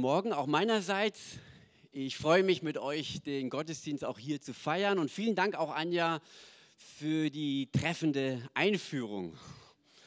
Morgen 0.00 0.32
auch 0.32 0.46
meinerseits. 0.46 1.36
Ich 1.92 2.16
freue 2.16 2.42
mich 2.42 2.62
mit 2.62 2.78
euch, 2.78 3.20
den 3.20 3.50
Gottesdienst 3.50 4.02
auch 4.02 4.18
hier 4.18 4.40
zu 4.40 4.54
feiern. 4.54 4.98
Und 4.98 5.10
vielen 5.10 5.34
Dank 5.34 5.54
auch, 5.54 5.74
Anja, 5.74 6.22
für 6.74 7.28
die 7.28 7.68
treffende 7.70 8.40
Einführung. 8.54 9.36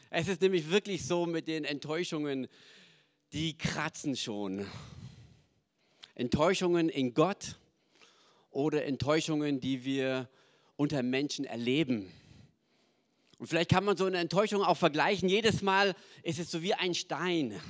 Es 0.10 0.28
ist 0.28 0.42
nämlich 0.42 0.71
wirklich 0.71 1.06
so 1.06 1.28
mit 1.28 1.48
den 1.48 1.64
Enttäuschungen, 1.64 2.48
die 3.34 3.56
kratzen 3.56 4.16
schon. 4.16 4.66
Enttäuschungen 6.16 6.89
in 6.89 7.14
Gott 7.14 7.60
oder 8.50 8.86
Enttäuschungen, 8.86 9.60
die 9.60 9.86
wir 9.86 10.28
unter 10.75 11.04
Menschen 11.04 11.46
erleben. 11.46 12.12
Und 13.38 13.46
vielleicht 13.46 13.70
kann 13.70 13.86
man 13.86 13.96
so 13.96 14.05
eine 14.05 14.18
Enttäuschung 14.18 14.64
auch 14.64 14.78
vergleichen. 14.78 15.30
Jedes 15.30 15.62
Mal 15.62 15.96
ist 16.23 16.39
es 16.39 16.50
so 16.50 16.64
wie 16.64 16.73
ein 16.73 16.96
Stein 16.96 17.62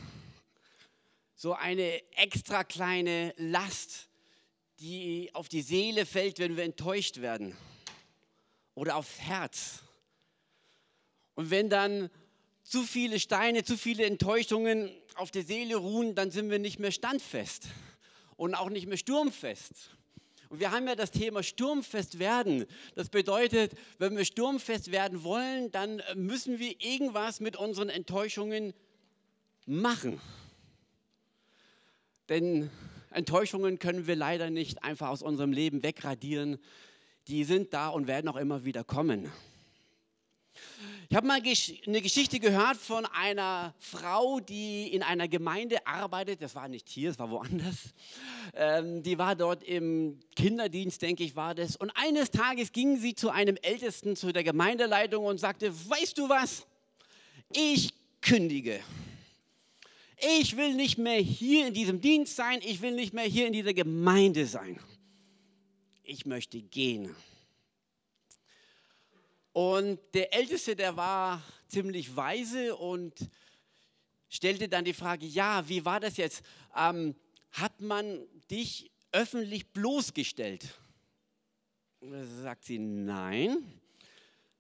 so 1.44 1.52
eine 1.52 2.02
extra 2.14 2.64
kleine 2.64 3.34
Last, 3.36 4.07
die 4.80 5.30
auf 5.34 5.49
die 5.49 5.62
Seele 5.62 6.05
fällt, 6.05 6.40
wenn 6.40 6.55
wir 6.55 6.63
enttäuscht 6.63 7.20
werden 7.20 7.54
oder 8.76 8.95
aufs 8.95 9.20
Herz. 9.20 9.84
Und 11.35 11.52
wenn 11.52 11.70
dann 11.70 12.09
zu 12.63 12.84
viele 12.84 13.20
Steine, 13.20 13.66
zu 13.66 13.77
viele 13.77 14.05
Enttäuschungen 14.05 14.90
auf 15.16 15.32
der 15.32 15.44
Seele 15.44 15.76
ruhen, 15.76 16.16
dann 16.16 16.32
sind 16.32 16.49
wir 16.49 16.59
nicht 16.59 16.80
mehr 16.80 16.94
standfest 16.94 17.68
und 18.38 18.55
auch 18.55 18.70
nicht 18.70 18.88
mehr 18.88 18.96
sturmfest. 18.96 19.98
Und 20.48 20.62
wir 20.62 20.71
haben 20.71 20.88
ja 20.88 20.96
das 20.96 21.12
Thema 21.12 21.44
sturmfest 21.44 22.20
werden. 22.20 22.66
Das 22.96 23.10
bedeutet, 23.10 23.73
wenn 23.98 24.16
wir 24.16 24.23
sturmfest 24.23 24.94
werden 24.94 25.26
wollen, 25.26 25.73
dann 25.73 26.02
müssen 26.16 26.60
wir 26.60 26.80
irgendwas 26.80 27.41
mit 27.41 27.57
unseren 27.57 27.90
Enttäuschungen 27.90 28.73
machen. 29.66 30.21
Denn 32.30 32.70
Enttäuschungen 33.12 33.80
können 33.80 34.08
wir 34.08 34.16
leider 34.16 34.50
nicht 34.50 34.84
einfach 34.84 35.09
aus 35.09 35.22
unserem 35.22 35.52
Leben 35.52 35.84
wegradieren. 35.84 36.57
Die 37.27 37.43
sind 37.43 37.74
da 37.74 37.90
und 37.90 38.07
werden 38.07 38.27
auch 38.27 38.38
immer 38.38 38.66
wieder 38.66 38.84
kommen. 38.84 39.32
Ich 41.10 41.16
habe 41.16 41.27
mal 41.27 41.41
eine 41.41 42.01
Geschichte 42.01 42.40
gehört 42.40 42.77
von 42.77 43.05
einer 43.05 43.76
Frau, 43.79 44.40
die 44.40 44.88
in 44.88 45.04
einer 45.04 45.27
Gemeinde 45.27 45.85
arbeitet. 45.85 46.41
Das 46.41 46.55
war 46.55 46.68
nicht 46.68 46.90
hier, 46.90 47.12
es 47.12 47.20
war 47.20 47.29
woanders. 47.29 47.94
Ähm, 48.55 49.04
die 49.04 49.18
war 49.18 49.35
dort 49.35 49.63
im 49.63 50.20
Kinderdienst, 50.35 51.01
denke 51.01 51.24
ich, 51.24 51.35
war 51.35 51.55
das. 51.55 51.76
Und 51.76 51.91
eines 51.91 52.32
Tages 52.32 52.71
ging 52.71 52.98
sie 52.98 53.16
zu 53.16 53.29
einem 53.29 53.57
Ältesten, 53.62 54.16
zu 54.16 54.32
der 54.32 54.44
Gemeindeleitung 54.44 55.26
und 55.26 55.40
sagte: 55.40 55.71
Weißt 55.90 56.18
du 56.18 56.29
was? 56.29 56.66
Ich 57.51 57.94
kündige 58.21 58.79
ich 60.24 60.55
will 60.55 60.74
nicht 60.74 60.98
mehr 60.98 61.20
hier 61.20 61.68
in 61.68 61.74
diesem 61.74 61.99
Dienst 61.99 62.35
sein, 62.35 62.62
ich 62.63 62.82
will 62.82 62.91
nicht 62.91 63.13
mehr 63.13 63.26
hier 63.26 63.48
in 63.48 63.54
dieser 63.54 63.74
Gemeinde 63.74 64.46
sein. 64.46 64.79
Ich 66.03 66.25
möchte 66.25 66.62
gehen. 66.62 67.16
Und 69.51 70.00
der 70.13 70.34
Älteste, 70.34 70.75
der 70.75 70.97
war 70.97 71.44
ziemlich 71.68 72.16
weise 72.16 72.75
und 72.75 73.13
stellte 74.29 74.68
dann 74.68 74.85
die 74.85 74.94
Frage, 74.94 75.25
ja, 75.25 75.68
wie 75.68 75.85
war 75.85 76.00
das 76.00 76.18
jetzt? 76.18 76.44
Ähm, 76.75 77.16
hat 77.51 77.81
man 77.81 78.25
dich 78.50 78.91
öffentlich 79.12 79.72
bloßgestellt? 79.72 80.68
Sagt 82.41 82.66
sie, 82.66 82.79
nein. 82.79 83.79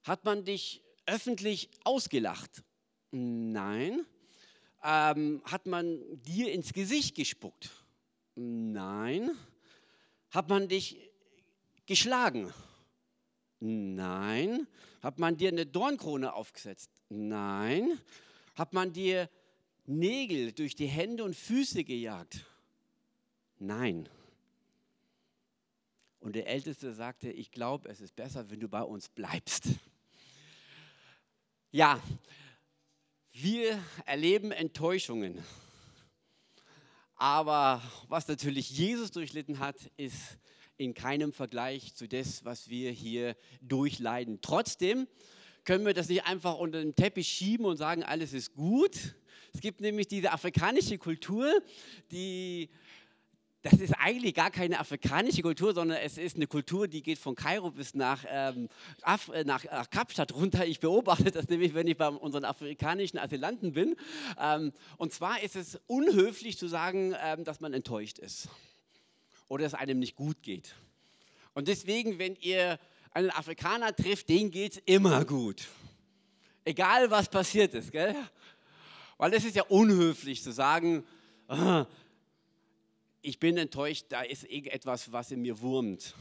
Hat 0.03 0.23
man 0.25 0.45
dich 0.45 0.81
öffentlich 1.05 1.69
ausgelacht? 1.83 2.63
Nein. 3.11 4.05
Ähm, 4.83 5.41
hat 5.45 5.65
man 5.65 5.99
dir 6.23 6.51
ins 6.51 6.73
Gesicht 6.73 7.15
gespuckt? 7.15 7.71
Nein. 8.35 9.31
Hat 10.29 10.49
man 10.49 10.67
dich 10.67 11.09
geschlagen? 11.85 12.53
Nein. 13.59 14.67
Hat 15.01 15.19
man 15.19 15.37
dir 15.37 15.49
eine 15.49 15.65
Dornkrone 15.65 16.33
aufgesetzt? 16.33 16.89
Nein. 17.09 17.97
Hat 18.55 18.73
man 18.73 18.91
dir 18.91 19.29
Nägel 19.85 20.51
durch 20.51 20.75
die 20.75 20.87
Hände 20.87 21.23
und 21.23 21.35
Füße 21.35 21.83
gejagt? 21.83 22.45
Nein. 23.59 24.09
Und 26.19 26.35
der 26.35 26.47
Älteste 26.47 26.93
sagte, 26.93 27.29
ich 27.29 27.51
glaube, 27.51 27.89
es 27.89 28.01
ist 28.01 28.15
besser, 28.15 28.49
wenn 28.49 28.59
du 28.59 28.67
bei 28.67 28.81
uns 28.81 29.09
bleibst. 29.09 29.67
Ja, 31.71 32.01
wir 33.33 33.83
erleben 34.05 34.51
Enttäuschungen. 34.51 35.43
Aber 37.15 37.81
was 38.07 38.27
natürlich 38.27 38.69
Jesus 38.69 39.09
durchlitten 39.11 39.59
hat, 39.59 39.75
ist 39.97 40.37
in 40.77 40.93
keinem 40.93 41.33
Vergleich 41.33 41.95
zu 41.95 42.07
dem, 42.07 42.25
was 42.43 42.69
wir 42.69 42.91
hier 42.91 43.35
durchleiden. 43.61 44.39
Trotzdem 44.41 45.07
können 45.63 45.85
wir 45.85 45.93
das 45.93 46.09
nicht 46.09 46.25
einfach 46.25 46.57
unter 46.57 46.79
den 46.79 46.93
Teppich 46.93 47.27
schieben 47.27 47.65
und 47.65 47.77
sagen, 47.77 48.03
alles 48.03 48.33
ist 48.33 48.53
gut. 48.53 49.15
Es 49.51 49.61
gibt 49.61 49.81
nämlich 49.81 50.07
diese 50.07 50.31
afrikanische 50.31 50.97
Kultur, 50.97 51.61
die 52.11 52.69
das 53.63 53.79
ist 53.79 53.93
eigentlich 53.93 54.35
gar 54.35 54.51
keine 54.51 54.77
afrikanische 54.77 55.41
Kultur, 55.41 55.73
sondern 55.73 55.97
es 55.99 56.17
ist 56.17 56.35
eine 56.35 56.47
Kultur, 56.47 56.89
die 56.89 57.01
geht 57.01 57.17
von 57.17 57.33
Kairo 57.33 57.71
bis 57.71 57.95
nach, 57.95 58.25
ähm, 58.29 58.67
äh, 59.31 59.45
nach, 59.45 59.63
nach 59.63 59.89
Kapstadt 59.89 60.33
runter. 60.35 60.67
Ich 60.67 60.81
beobachte 60.81 61.31
das 61.31 61.47
nämlich, 61.47 61.73
wenn 61.73 61.87
ich 61.87 61.97
bei 61.97 62.09
unseren 62.09 62.43
afrikanischen 62.43 63.17
Asylanten 63.17 63.71
bin. 63.71 63.95
Ähm, 64.37 64.73
und 64.97 65.13
zwar 65.13 65.41
ist 65.41 65.55
es 65.55 65.79
unhöflich 65.87 66.57
zu 66.57 66.67
sagen, 66.67 67.15
ähm, 67.23 67.45
dass 67.45 67.61
man 67.61 67.73
enttäuscht 67.73 68.19
ist 68.19 68.49
oder 69.47 69.65
es 69.65 69.73
einem 69.73 69.97
nicht 69.97 70.17
gut 70.17 70.43
geht. 70.43 70.75
Und 71.53 71.69
deswegen, 71.69 72.19
wenn 72.19 72.35
ihr 72.35 72.77
einen 73.11 73.29
Afrikaner 73.29 73.95
trifft, 73.95 74.27
denen 74.27 74.51
geht 74.51 74.73
es 74.73 74.81
immer 74.85 75.23
gut. 75.23 75.69
Egal, 76.65 77.09
was 77.09 77.29
passiert 77.29 77.73
ist. 77.75 77.93
Gell? 77.93 78.13
Weil 79.17 79.33
es 79.33 79.45
ist 79.45 79.55
ja 79.55 79.63
unhöflich 79.63 80.43
zu 80.43 80.51
sagen, 80.51 81.05
ah, 81.47 81.85
ich 83.23 83.39
bin 83.39 83.57
enttäuscht, 83.57 84.07
da 84.09 84.21
ist 84.21 84.43
irgendetwas, 84.43 85.11
was 85.13 85.31
in 85.31 85.41
mir 85.41 85.61
wurmt. 85.61 86.13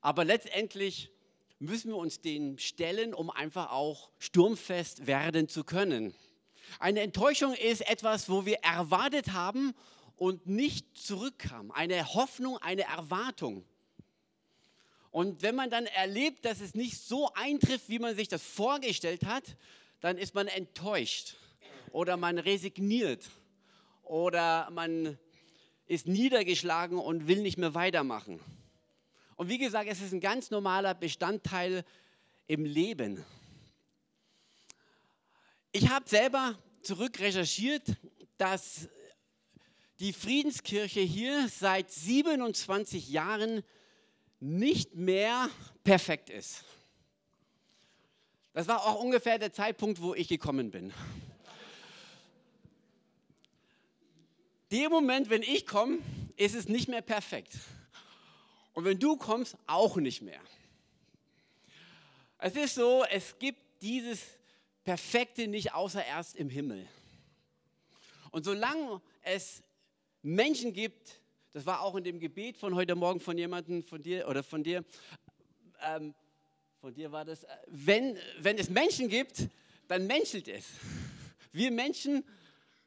Aber 0.00 0.24
letztendlich 0.24 1.10
müssen 1.58 1.90
wir 1.90 1.96
uns 1.96 2.20
den 2.20 2.58
stellen, 2.58 3.12
um 3.12 3.30
einfach 3.30 3.72
auch 3.72 4.10
sturmfest 4.18 5.08
werden 5.08 5.48
zu 5.48 5.64
können. 5.64 6.14
Eine 6.78 7.00
Enttäuschung 7.00 7.52
ist 7.52 7.80
etwas, 7.88 8.28
wo 8.28 8.46
wir 8.46 8.58
erwartet 8.58 9.32
haben 9.32 9.74
und 10.16 10.46
nicht 10.46 10.96
zurückkam. 10.96 11.72
Eine 11.72 12.14
Hoffnung, 12.14 12.58
eine 12.58 12.82
Erwartung. 12.82 13.64
Und 15.10 15.42
wenn 15.42 15.56
man 15.56 15.68
dann 15.68 15.86
erlebt, 15.86 16.44
dass 16.44 16.60
es 16.60 16.74
nicht 16.74 16.96
so 16.96 17.32
eintrifft, 17.34 17.88
wie 17.88 17.98
man 17.98 18.14
sich 18.14 18.28
das 18.28 18.42
vorgestellt 18.42 19.24
hat, 19.24 19.56
dann 20.00 20.16
ist 20.16 20.34
man 20.34 20.46
enttäuscht 20.46 21.34
oder 21.90 22.16
man 22.16 22.38
resigniert 22.38 23.28
oder 24.04 24.70
man 24.70 25.18
ist 25.86 26.06
niedergeschlagen 26.06 26.98
und 26.98 27.28
will 27.28 27.42
nicht 27.42 27.58
mehr 27.58 27.74
weitermachen. 27.74 28.40
Und 29.36 29.48
wie 29.48 29.58
gesagt, 29.58 29.88
es 29.90 30.00
ist 30.00 30.12
ein 30.12 30.20
ganz 30.20 30.50
normaler 30.50 30.94
Bestandteil 30.94 31.84
im 32.46 32.64
Leben. 32.64 33.24
Ich 35.72 35.88
habe 35.88 36.08
selber 36.08 36.58
zurück 36.82 37.18
recherchiert, 37.18 37.96
dass 38.38 38.88
die 39.98 40.12
Friedenskirche 40.12 41.00
hier 41.00 41.48
seit 41.48 41.90
27 41.90 43.08
Jahren 43.08 43.62
nicht 44.40 44.94
mehr 44.94 45.48
perfekt 45.82 46.30
ist. 46.30 46.64
Das 48.52 48.68
war 48.68 48.86
auch 48.86 49.02
ungefähr 49.02 49.38
der 49.38 49.52
Zeitpunkt, 49.52 50.00
wo 50.00 50.14
ich 50.14 50.28
gekommen 50.28 50.70
bin. 50.70 50.92
Dem 54.70 54.90
Moment, 54.90 55.30
wenn 55.30 55.42
ich 55.42 55.66
komme, 55.66 55.98
ist 56.36 56.54
es 56.54 56.68
nicht 56.68 56.88
mehr 56.88 57.02
perfekt. 57.02 57.54
Und 58.72 58.84
wenn 58.84 58.98
du 58.98 59.16
kommst, 59.16 59.56
auch 59.66 59.96
nicht 59.96 60.22
mehr. 60.22 60.40
Es 62.38 62.56
ist 62.56 62.74
so, 62.74 63.04
es 63.10 63.38
gibt 63.38 63.60
dieses 63.82 64.20
Perfekte 64.82 65.46
nicht 65.48 65.72
außer 65.72 66.04
erst 66.04 66.36
im 66.36 66.50
Himmel. 66.50 66.86
Und 68.30 68.44
solange 68.44 69.00
es 69.22 69.62
Menschen 70.22 70.72
gibt, 70.72 71.20
das 71.52 71.64
war 71.66 71.82
auch 71.82 71.94
in 71.94 72.04
dem 72.04 72.18
Gebet 72.18 72.56
von 72.56 72.74
heute 72.74 72.96
Morgen 72.96 73.20
von 73.20 73.38
jemandem, 73.38 73.82
von 73.82 74.02
dir 74.02 74.26
oder 74.28 74.42
von 74.42 74.64
dir, 74.64 74.84
ähm, 75.82 76.14
von 76.80 76.92
dir 76.92 77.12
war 77.12 77.24
das, 77.24 77.46
wenn, 77.68 78.18
wenn 78.40 78.58
es 78.58 78.68
Menschen 78.68 79.08
gibt, 79.08 79.48
dann 79.88 80.06
menschelt 80.06 80.48
es. 80.48 80.66
Wir 81.52 81.70
Menschen 81.70 82.24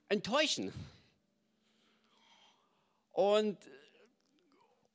enttäuschen. 0.10 0.74
Und, 3.18 3.58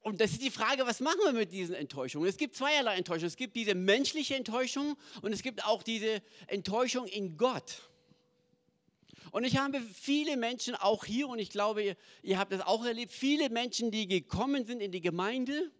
und 0.02 0.20
das 0.20 0.30
ist 0.30 0.42
die 0.42 0.52
Frage, 0.52 0.86
was 0.86 1.00
machen 1.00 1.18
wir 1.24 1.32
mit 1.32 1.50
diesen 1.50 1.74
Enttäuschungen? 1.74 2.28
Es 2.28 2.36
gibt 2.36 2.54
zweierlei 2.54 2.94
Enttäuschungen. 2.94 3.26
Es 3.26 3.36
gibt 3.36 3.56
diese 3.56 3.74
menschliche 3.74 4.36
Enttäuschung 4.36 4.96
und 5.22 5.32
es 5.32 5.42
gibt 5.42 5.64
auch 5.64 5.82
diese 5.82 6.22
Enttäuschung 6.46 7.08
in 7.08 7.36
Gott. 7.36 7.82
Und 9.32 9.42
ich 9.42 9.56
habe 9.56 9.80
viele 9.80 10.36
Menschen 10.36 10.76
auch 10.76 11.04
hier, 11.04 11.26
und 11.26 11.40
ich 11.40 11.50
glaube, 11.50 11.82
ihr, 11.82 11.96
ihr 12.22 12.38
habt 12.38 12.52
das 12.52 12.60
auch 12.60 12.84
erlebt, 12.84 13.10
viele 13.10 13.50
Menschen, 13.50 13.90
die 13.90 14.06
gekommen 14.06 14.66
sind 14.66 14.80
in 14.80 14.92
die 14.92 15.00
Gemeinde 15.00 15.72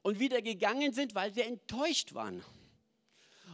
und 0.00 0.18
wieder 0.18 0.40
gegangen 0.40 0.94
sind, 0.94 1.14
weil 1.14 1.34
sie 1.34 1.42
enttäuscht 1.42 2.14
waren. 2.14 2.42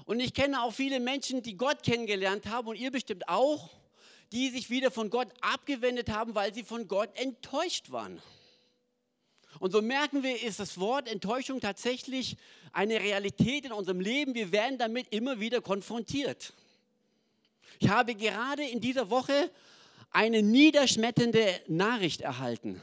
Und 0.04 0.20
ich 0.20 0.32
kenne 0.32 0.62
auch 0.62 0.72
viele 0.72 1.00
Menschen, 1.00 1.42
die 1.42 1.56
Gott 1.56 1.82
kennengelernt 1.82 2.46
haben 2.46 2.68
und 2.68 2.76
ihr 2.76 2.92
bestimmt 2.92 3.28
auch, 3.28 3.81
die 4.32 4.50
sich 4.50 4.70
wieder 4.70 4.90
von 4.90 5.10
Gott 5.10 5.28
abgewendet 5.40 6.08
haben, 6.08 6.34
weil 6.34 6.52
sie 6.52 6.64
von 6.64 6.88
Gott 6.88 7.10
enttäuscht 7.16 7.90
waren. 7.90 8.20
Und 9.60 9.70
so 9.70 9.82
merken 9.82 10.22
wir, 10.22 10.42
ist 10.42 10.58
das 10.58 10.78
Wort 10.80 11.06
Enttäuschung 11.06 11.60
tatsächlich 11.60 12.36
eine 12.72 13.00
Realität 13.00 13.66
in 13.66 13.72
unserem 13.72 14.00
Leben. 14.00 14.34
Wir 14.34 14.50
werden 14.50 14.78
damit 14.78 15.12
immer 15.12 15.38
wieder 15.38 15.60
konfrontiert. 15.60 16.54
Ich 17.78 17.88
habe 17.88 18.14
gerade 18.14 18.64
in 18.64 18.80
dieser 18.80 19.10
Woche 19.10 19.50
eine 20.10 20.42
niederschmetternde 20.42 21.60
Nachricht 21.68 22.22
erhalten. 22.22 22.80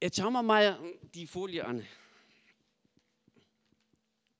Jetzt 0.00 0.16
schauen 0.16 0.32
wir 0.32 0.42
mal 0.42 0.78
die 1.12 1.26
Folie 1.26 1.64
an. 1.64 1.84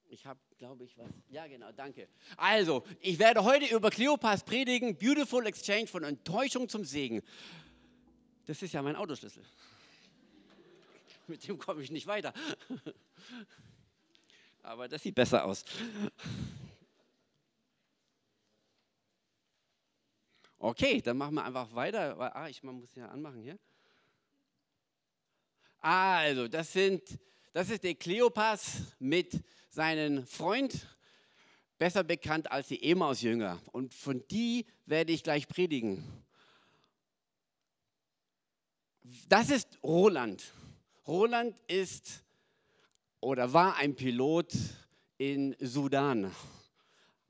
Ich 0.08 0.24
habe, 0.24 0.38
glaube 0.58 0.84
ich, 0.84 0.98
was. 0.98 1.08
Ja, 1.30 1.46
genau, 1.46 1.70
danke. 1.72 2.08
Also, 2.36 2.84
ich 3.00 3.18
werde 3.18 3.44
heute 3.44 3.74
über 3.74 3.90
Kleopas 3.90 4.44
predigen, 4.44 4.96
Beautiful 4.96 5.46
Exchange 5.46 5.86
von 5.86 6.02
Enttäuschung 6.04 6.68
zum 6.68 6.84
Segen. 6.84 7.22
Das 8.44 8.60
ist 8.60 8.72
ja 8.72 8.82
mein 8.82 8.96
Autoschlüssel. 8.96 9.44
Mit 11.28 11.46
dem 11.46 11.58
komme 11.58 11.82
ich 11.82 11.90
nicht 11.90 12.06
weiter. 12.06 12.32
Aber 14.62 14.88
das 14.88 15.02
sieht 15.02 15.14
besser 15.14 15.44
aus. 15.44 15.64
Okay, 20.58 21.00
dann 21.00 21.16
machen 21.16 21.36
wir 21.36 21.44
einfach 21.44 21.72
weiter. 21.74 22.18
Ah, 22.34 22.48
ich 22.48 22.62
muss 22.64 22.94
ja 22.96 23.08
anmachen 23.08 23.40
hier. 23.40 23.58
Also, 25.80 26.48
das, 26.48 26.72
sind, 26.72 27.02
das 27.58 27.70
ist 27.70 27.82
der 27.82 27.96
Kleopas 27.96 28.82
mit 29.00 29.42
seinem 29.68 30.24
Freund, 30.24 30.86
besser 31.76 32.04
bekannt 32.04 32.52
als 32.52 32.68
die 32.68 32.80
Emaus-Jünger. 32.88 33.60
Und 33.72 33.94
von 33.94 34.22
die 34.30 34.64
werde 34.86 35.10
ich 35.10 35.24
gleich 35.24 35.48
predigen. 35.48 36.04
Das 39.28 39.50
ist 39.50 39.76
Roland. 39.82 40.52
Roland 41.04 41.56
ist 41.66 42.22
oder 43.18 43.52
war 43.52 43.74
ein 43.74 43.96
Pilot 43.96 44.52
in 45.16 45.56
Sudan. 45.58 46.32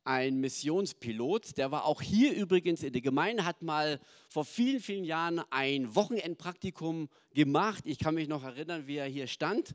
Ein 0.05 0.41
Missionspilot, 0.41 1.57
der 1.57 1.71
war 1.71 1.87
auch 1.87 2.03
hier 2.03 2.35
übrigens 2.35 2.83
in 2.83 2.93
der 2.93 3.01
Gemeinde, 3.01 3.47
hat 3.47 3.63
mal 3.63 3.99
vor 4.29 4.45
vielen, 4.45 4.81
vielen 4.81 5.05
Jahren 5.05 5.41
ein 5.49 5.95
Wochenendpraktikum 5.95 7.09
gemacht. 7.33 7.85
Ich 7.87 7.99
kann 7.99 8.15
mich 8.15 8.29
noch 8.29 8.45
erinnern, 8.45 8.87
wie 8.87 8.97
er 8.97 9.07
hier 9.07 9.27
stand 9.27 9.75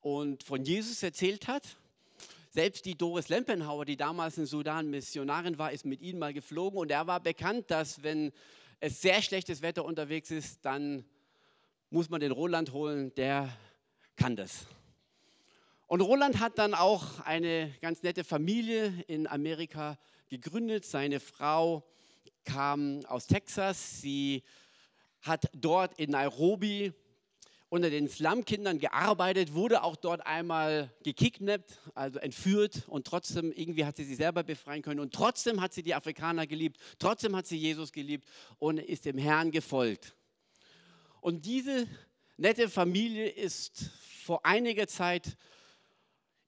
und 0.00 0.42
von 0.42 0.64
Jesus 0.64 1.02
erzählt 1.02 1.48
hat. 1.48 1.76
Selbst 2.50 2.84
die 2.84 2.96
Doris 2.96 3.28
Lempenhauer, 3.28 3.84
die 3.84 3.96
damals 3.96 4.36
in 4.38 4.46
Sudan 4.46 4.90
Missionarin 4.90 5.58
war, 5.58 5.72
ist 5.72 5.84
mit 5.86 6.00
ihm 6.02 6.18
mal 6.18 6.32
geflogen 6.32 6.78
und 6.78 6.90
er 6.90 7.06
war 7.06 7.20
bekannt, 7.20 7.70
dass 7.70 8.02
wenn 8.02 8.32
es 8.80 9.00
sehr 9.00 9.22
schlechtes 9.22 9.62
Wetter 9.62 9.84
unterwegs 9.84 10.30
ist, 10.30 10.58
dann 10.62 11.04
muss 11.90 12.08
man 12.08 12.20
den 12.20 12.32
Roland 12.32 12.72
holen, 12.72 13.14
der 13.14 13.56
kann 14.16 14.36
das. 14.36 14.66
Und 15.86 16.00
Roland 16.00 16.40
hat 16.40 16.58
dann 16.58 16.74
auch 16.74 17.20
eine 17.20 17.74
ganz 17.80 18.02
nette 18.02 18.24
Familie 18.24 18.92
in 19.06 19.26
Amerika 19.26 19.98
gegründet. 20.28 20.84
Seine 20.84 21.18
Frau 21.18 21.84
kam 22.44 23.04
aus 23.06 23.26
Texas. 23.26 24.00
Sie 24.00 24.44
hat 25.20 25.50
dort 25.52 25.98
in 25.98 26.10
Nairobi 26.10 26.92
unter 27.70 27.88
den 27.88 28.08
Slum-Kindern 28.08 28.78
gearbeitet, 28.78 29.54
wurde 29.54 29.82
auch 29.82 29.96
dort 29.96 30.26
einmal 30.26 30.92
gekidnappt, 31.04 31.78
also 31.94 32.18
entführt 32.18 32.82
und 32.88 33.06
trotzdem 33.06 33.52
irgendwie 33.52 33.84
hat 33.84 33.96
sie 33.96 34.04
sich 34.04 34.16
selber 34.16 34.42
befreien 34.42 34.82
können 34.82 35.00
und 35.00 35.14
trotzdem 35.14 35.60
hat 35.60 35.72
sie 35.72 35.82
die 35.82 35.94
Afrikaner 35.94 36.46
geliebt, 36.46 36.78
trotzdem 36.98 37.34
hat 37.36 37.46
sie 37.46 37.56
Jesus 37.56 37.92
geliebt 37.92 38.28
und 38.58 38.78
ist 38.78 39.04
dem 39.04 39.16
Herrn 39.16 39.52
gefolgt. 39.52 40.14
Und 41.20 41.46
diese 41.46 41.86
nette 42.36 42.68
Familie 42.68 43.28
ist 43.28 43.90
vor 44.24 44.44
einiger 44.44 44.88
Zeit 44.88 45.36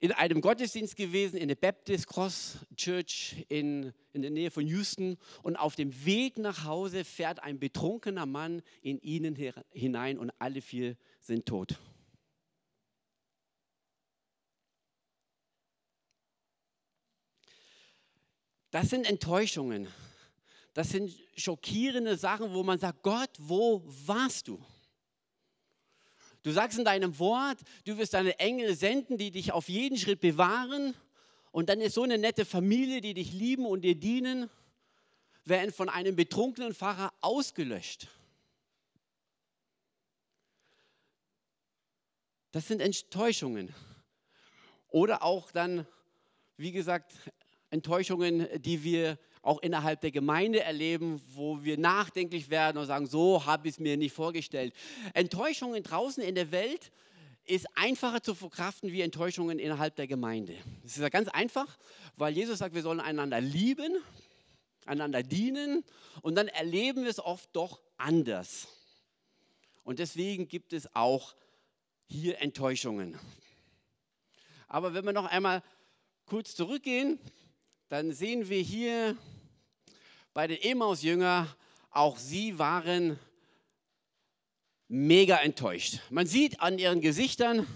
in 0.03 0.11
einem 0.11 0.41
Gottesdienst 0.41 0.97
gewesen, 0.97 1.37
in 1.37 1.47
der 1.47 1.55
Baptist 1.55 2.09
Cross 2.09 2.59
Church 2.77 3.47
in, 3.49 3.93
in 4.13 4.23
der 4.23 4.33
Nähe 4.33 4.51
von 4.51 4.67
Houston. 4.67 5.17
Und 5.45 5.55
auf 5.55 5.77
dem 5.77 6.05
Weg 6.05 6.39
nach 6.39 6.65
Hause 6.65 7.05
fährt 7.05 7.41
ein 7.41 7.61
betrunkener 7.61 8.27
Mann 8.27 8.63
in 8.81 8.99
ihnen 9.01 9.37
hinein 9.71 10.19
und 10.19 10.33
alle 10.41 10.61
vier 10.61 10.97
sind 11.23 11.47
tot. 11.47 11.79
Das 18.71 18.89
sind 18.89 19.07
Enttäuschungen. 19.07 19.87
Das 20.75 20.89
sind 20.89 21.13
schockierende 21.37 22.17
Sachen, 22.17 22.55
wo 22.55 22.63
man 22.63 22.79
sagt, 22.79 23.03
Gott, 23.03 23.31
wo 23.39 23.83
warst 24.07 24.49
du? 24.49 24.65
Du 26.43 26.51
sagst 26.51 26.79
in 26.79 26.85
deinem 26.85 27.19
Wort, 27.19 27.59
du 27.85 27.99
wirst 27.99 28.15
deine 28.15 28.39
Engel 28.39 28.75
senden, 28.75 29.19
die 29.19 29.31
dich 29.31 29.53
auf 29.53 29.69
jeden 29.69 29.99
Schritt 29.99 30.21
bewahren. 30.21 30.95
Und 31.53 31.69
dann 31.69 31.81
ist 31.81 31.95
so 31.95 32.03
eine 32.03 32.19
nette 32.19 32.45
Familie, 32.45 33.01
die 33.01 33.15
dich 33.15 33.33
lieben 33.33 33.67
und 33.67 33.83
dir 33.83 33.95
dienen, 33.95 34.49
werden 35.45 35.73
von 35.73 35.89
einem 35.89 36.17
betrunkenen 36.17 36.75
Pfarrer 36.75 37.13
ausgelöscht. 37.21 38.09
Das 42.53 42.69
sind 42.69 42.81
Enttäuschungen. 42.81 43.75
Oder 44.89 45.23
auch 45.23 45.51
dann, 45.51 45.87
wie 46.59 46.71
gesagt, 46.71 47.15
Enttäuschungen, 47.71 48.47
die 48.61 48.85
wir 48.85 49.19
auch 49.41 49.61
innerhalb 49.63 50.03
der 50.03 50.11
Gemeinde 50.11 50.61
erleben, 50.61 51.21
wo 51.35 51.65
wir 51.65 51.79
nachdenklich 51.79 52.51
werden 52.51 52.77
und 52.77 52.87
sagen, 52.87 53.07
so 53.07 53.47
habe 53.47 53.69
ich 53.69 53.75
es 53.75 53.81
mir 53.81 53.97
nicht 53.97 54.15
vorgestellt. 54.15 54.75
Enttäuschungen 55.15 55.83
draußen 55.83 56.23
in 56.23 56.35
der 56.35 56.53
Welt 56.53 56.93
ist 57.45 57.67
einfacher 57.75 58.23
zu 58.23 58.35
verkraften 58.35 58.93
wie 58.93 59.01
Enttäuschungen 59.01 59.59
innerhalb 59.59 59.97
der 59.97 60.07
Gemeinde. 60.07 60.55
Das 60.83 60.93
ist 60.93 61.03
ja 61.03 61.09
ganz 61.09 61.29
einfach, 61.29 61.79
weil 62.17 62.35
Jesus 62.35 62.59
sagt, 62.59 62.75
wir 62.75 62.83
sollen 62.83 63.01
einander 63.01 63.41
lieben, 63.41 63.97
einander 64.85 65.23
dienen 65.23 65.85
und 66.21 66.35
dann 66.37 66.49
erleben 66.49 67.03
wir 67.03 67.11
es 67.11 67.19
oft 67.19 67.49
doch 67.57 67.81
anders. 67.97 68.69
Und 69.83 69.99
deswegen 69.99 70.47
gibt 70.47 70.73
es 70.73 70.95
auch 70.95 71.35
hier 72.13 72.41
Enttäuschungen. 72.41 73.19
Aber 74.69 74.95
wenn 74.95 75.05
wir 75.05 75.13
noch 75.13 75.27
einmal 75.27 75.63
kurz 76.27 76.55
zurückgehen, 76.55 77.19
dann 77.89 78.13
sehen 78.13 78.49
wir 78.49 78.61
hier 78.61 79.17
bei 80.35 80.47
den 80.47 80.61
Emmaus-Jüngern, 80.61 81.49
auch 81.91 82.19
sie 82.19 82.59
waren 82.59 83.19
mega 84.89 85.37
enttäuscht. 85.37 86.01
Man 86.11 86.27
sieht 86.27 86.61
an 86.61 86.79
ihren 86.79 87.01
Gesichtern, 87.01 87.67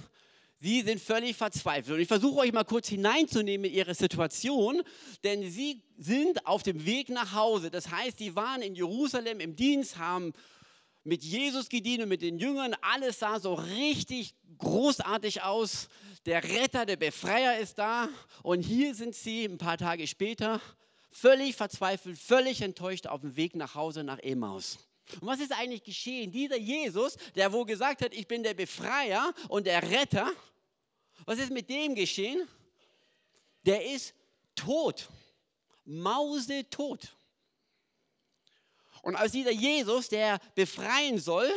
sie 0.59 0.83
sind 0.83 1.01
völlig 1.01 1.37
verzweifelt. 1.37 1.97
Und 1.97 2.01
ich 2.01 2.09
versuche 2.09 2.41
euch 2.41 2.53
mal 2.53 2.65
kurz 2.65 2.89
hineinzunehmen 2.89 3.67
in 3.67 3.75
ihre 3.75 3.95
Situation, 3.95 4.83
denn 5.25 5.51
sie 5.51 5.83
sind 5.99 6.47
auf 6.47 6.63
dem 6.63 6.85
Weg 6.87 7.09
nach 7.09 7.35
Hause. 7.35 7.71
Das 7.71 7.91
heißt, 7.91 8.19
sie 8.19 8.37
waren 8.37 8.63
in 8.63 8.75
Jerusalem 8.75 9.41
im 9.41 9.57
Dienst, 9.57 9.99
haben 9.99 10.33
mit 11.07 11.23
Jesus 11.23 11.69
gedient 11.69 12.03
und 12.03 12.09
mit 12.09 12.21
den 12.21 12.39
Jüngern. 12.39 12.75
Alles 12.81 13.21
sah 13.21 13.39
so 13.39 13.55
richtig 13.55 14.35
großartig 14.59 15.43
aus. 15.43 15.89
Der 16.27 16.43
Retter, 16.43 16.85
der 16.85 16.97
Befreier 16.97 17.59
ist 17.59 17.79
da. 17.79 18.09
Und 18.43 18.63
hier 18.63 18.95
sind 18.95 19.15
sie 19.15 19.45
ein 19.45 19.57
paar 19.57 19.79
Tage 19.79 20.07
später 20.09 20.61
völlig 21.09 21.55
verzweifelt, 21.55 22.19
völlig 22.19 22.61
enttäuscht 22.61 23.07
auf 23.07 23.21
dem 23.21 23.37
Weg 23.37 23.55
nach 23.55 23.75
Hause 23.77 24.03
nach 24.03 24.19
Emmaus. 24.19 24.79
Und 25.21 25.29
was 25.29 25.39
ist 25.39 25.53
eigentlich 25.53 25.85
geschehen? 25.85 26.33
Dieser 26.33 26.59
Jesus, 26.59 27.17
der 27.37 27.53
wohl 27.53 27.65
gesagt 27.65 28.03
hat, 28.03 28.13
ich 28.13 28.27
bin 28.27 28.43
der 28.43 28.55
Befreier 28.55 29.33
und 29.49 29.67
der 29.67 29.89
Retter, 29.89 30.31
was 31.25 31.39
ist 31.39 31.53
mit 31.53 31.71
dem 31.71 31.95
geschehen? 31.95 32.47
Der 33.65 33.87
ist 33.87 34.13
tot, 34.57 35.09
mausetot. 35.85 37.17
Und 39.07 39.15
als 39.15 39.31
dieser 39.31 39.53
Jesus, 39.53 40.09
der 40.09 40.41
befreien 40.57 41.21
soll, 41.21 41.49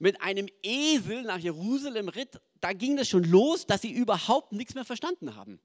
mit 0.00 0.20
einem 0.20 0.48
Esel 0.60 1.22
nach 1.22 1.38
Jerusalem 1.38 2.08
ritt, 2.08 2.40
da 2.60 2.72
ging 2.72 2.96
das 2.96 3.08
schon 3.08 3.22
los, 3.22 3.64
dass 3.64 3.80
sie 3.80 3.92
überhaupt 3.92 4.50
nichts 4.50 4.74
mehr 4.74 4.84
verstanden 4.84 5.36
haben. 5.36 5.60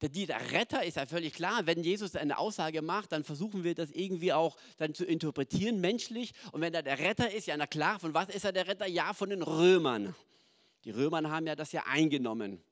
Der 0.00 0.50
Retter 0.50 0.82
ist 0.82 0.96
ja 0.96 1.04
völlig 1.04 1.34
klar. 1.34 1.66
Wenn 1.66 1.82
Jesus 1.82 2.16
eine 2.16 2.38
Aussage 2.38 2.80
macht, 2.80 3.12
dann 3.12 3.22
versuchen 3.22 3.64
wir 3.64 3.74
das 3.74 3.90
irgendwie 3.90 4.32
auch 4.32 4.56
dann 4.78 4.94
zu 4.94 5.04
interpretieren, 5.04 5.82
menschlich. 5.82 6.32
Und 6.52 6.62
wenn 6.62 6.72
er 6.72 6.82
der 6.82 6.98
Retter 6.98 7.30
ist, 7.30 7.46
ja, 7.46 7.56
na 7.58 7.66
klar, 7.66 8.00
von 8.00 8.14
was 8.14 8.30
ist 8.30 8.46
er 8.46 8.52
der 8.52 8.66
Retter? 8.66 8.86
Ja, 8.86 9.12
von 9.12 9.28
den 9.28 9.42
Römern. 9.42 10.14
Die 10.86 10.90
Römer 10.90 11.22
haben 11.30 11.46
ja 11.46 11.54
das 11.54 11.72
ja 11.72 11.84
eingenommen. 11.84 12.62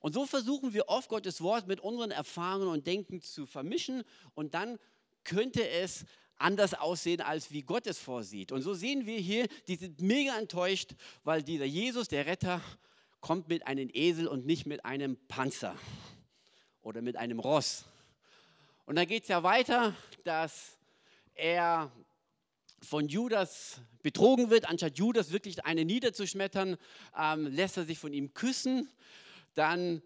Und 0.00 0.12
so 0.12 0.26
versuchen 0.26 0.74
wir 0.74 0.88
oft 0.88 1.08
Gottes 1.08 1.40
Wort 1.40 1.66
mit 1.66 1.80
unseren 1.80 2.10
Erfahrungen 2.10 2.68
und 2.68 2.86
Denken 2.86 3.22
zu 3.22 3.46
vermischen 3.46 4.02
und 4.34 4.52
dann 4.52 4.78
könnte 5.24 5.68
es 5.68 6.04
anders 6.36 6.74
aussehen, 6.74 7.20
als 7.20 7.52
wie 7.52 7.62
Gott 7.62 7.86
es 7.86 7.98
vorsieht. 7.98 8.52
Und 8.52 8.62
so 8.62 8.74
sehen 8.74 9.06
wir 9.06 9.18
hier, 9.18 9.46
die 9.68 9.76
sind 9.76 10.00
mega 10.00 10.36
enttäuscht, 10.38 10.92
weil 11.24 11.42
dieser 11.42 11.64
Jesus, 11.64 12.08
der 12.08 12.26
Retter, 12.26 12.60
kommt 13.20 13.48
mit 13.48 13.66
einem 13.66 13.88
Esel 13.92 14.26
und 14.26 14.44
nicht 14.44 14.66
mit 14.66 14.84
einem 14.84 15.16
Panzer 15.28 15.76
oder 16.82 17.00
mit 17.02 17.16
einem 17.16 17.38
Ross. 17.38 17.84
Und 18.84 18.96
dann 18.96 19.06
geht 19.06 19.22
es 19.22 19.28
ja 19.28 19.42
weiter, 19.44 19.94
dass 20.24 20.76
er 21.34 21.92
von 22.82 23.08
Judas 23.08 23.80
betrogen 24.02 24.50
wird. 24.50 24.68
Anstatt 24.68 24.98
Judas 24.98 25.30
wirklich 25.30 25.64
eine 25.64 25.84
niederzuschmettern, 25.84 26.76
ähm, 27.16 27.46
lässt 27.46 27.76
er 27.76 27.84
sich 27.84 27.98
von 27.98 28.12
ihm 28.12 28.34
küssen. 28.34 28.90
Dann 29.54 30.02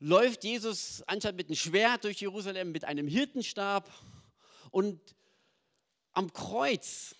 läuft 0.00 0.42
Jesus 0.44 1.02
anstatt 1.06 1.36
mit 1.36 1.46
einem 1.46 1.56
Schwert 1.56 2.04
durch 2.04 2.20
Jerusalem 2.20 2.72
mit 2.72 2.84
einem 2.84 3.06
Hirtenstab. 3.06 3.88
Und 4.70 5.00
am 6.12 6.32
Kreuz 6.32 7.14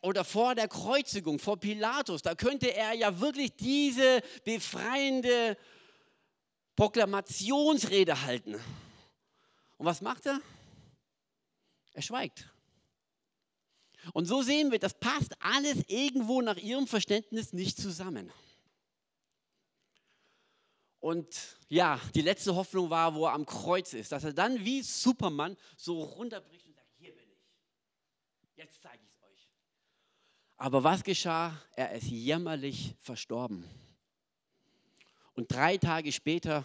oder 0.00 0.24
vor 0.24 0.54
der 0.54 0.68
Kreuzigung, 0.68 1.38
vor 1.38 1.58
Pilatus, 1.58 2.22
da 2.22 2.34
könnte 2.34 2.74
er 2.74 2.92
ja 2.92 3.20
wirklich 3.20 3.56
diese 3.56 4.22
befreiende 4.44 5.56
Proklamationsrede 6.76 8.22
halten. 8.22 8.54
Und 9.76 9.86
was 9.86 10.00
macht 10.00 10.26
er? 10.26 10.40
Er 11.92 12.02
schweigt. 12.02 12.48
Und 14.12 14.26
so 14.26 14.42
sehen 14.42 14.70
wir, 14.70 14.78
das 14.78 14.94
passt 14.94 15.34
alles 15.40 15.82
irgendwo 15.88 16.40
nach 16.40 16.56
ihrem 16.56 16.86
Verständnis 16.86 17.52
nicht 17.52 17.78
zusammen. 17.78 18.32
Und 21.00 21.56
ja, 21.68 22.00
die 22.14 22.22
letzte 22.22 22.54
Hoffnung 22.54 22.90
war, 22.90 23.14
wo 23.14 23.26
er 23.26 23.32
am 23.32 23.46
Kreuz 23.46 23.92
ist, 23.94 24.10
dass 24.10 24.24
er 24.24 24.32
dann 24.32 24.64
wie 24.64 24.82
Superman 24.82 25.56
so 25.76 26.02
runterbricht 26.02 26.66
und 26.66 26.74
sagt, 26.74 26.88
hier 26.98 27.14
bin 27.14 27.24
ich. 27.30 28.56
Jetzt 28.56 28.82
zeige 28.82 29.04
ich 29.04 29.10
es 29.10 29.22
euch. 29.22 29.48
Aber 30.56 30.82
was 30.82 31.04
geschah? 31.04 31.56
Er 31.76 31.92
ist 31.92 32.08
jämmerlich 32.08 32.94
verstorben. 33.00 33.64
Und 35.34 35.52
drei 35.52 35.78
Tage 35.78 36.10
später, 36.10 36.64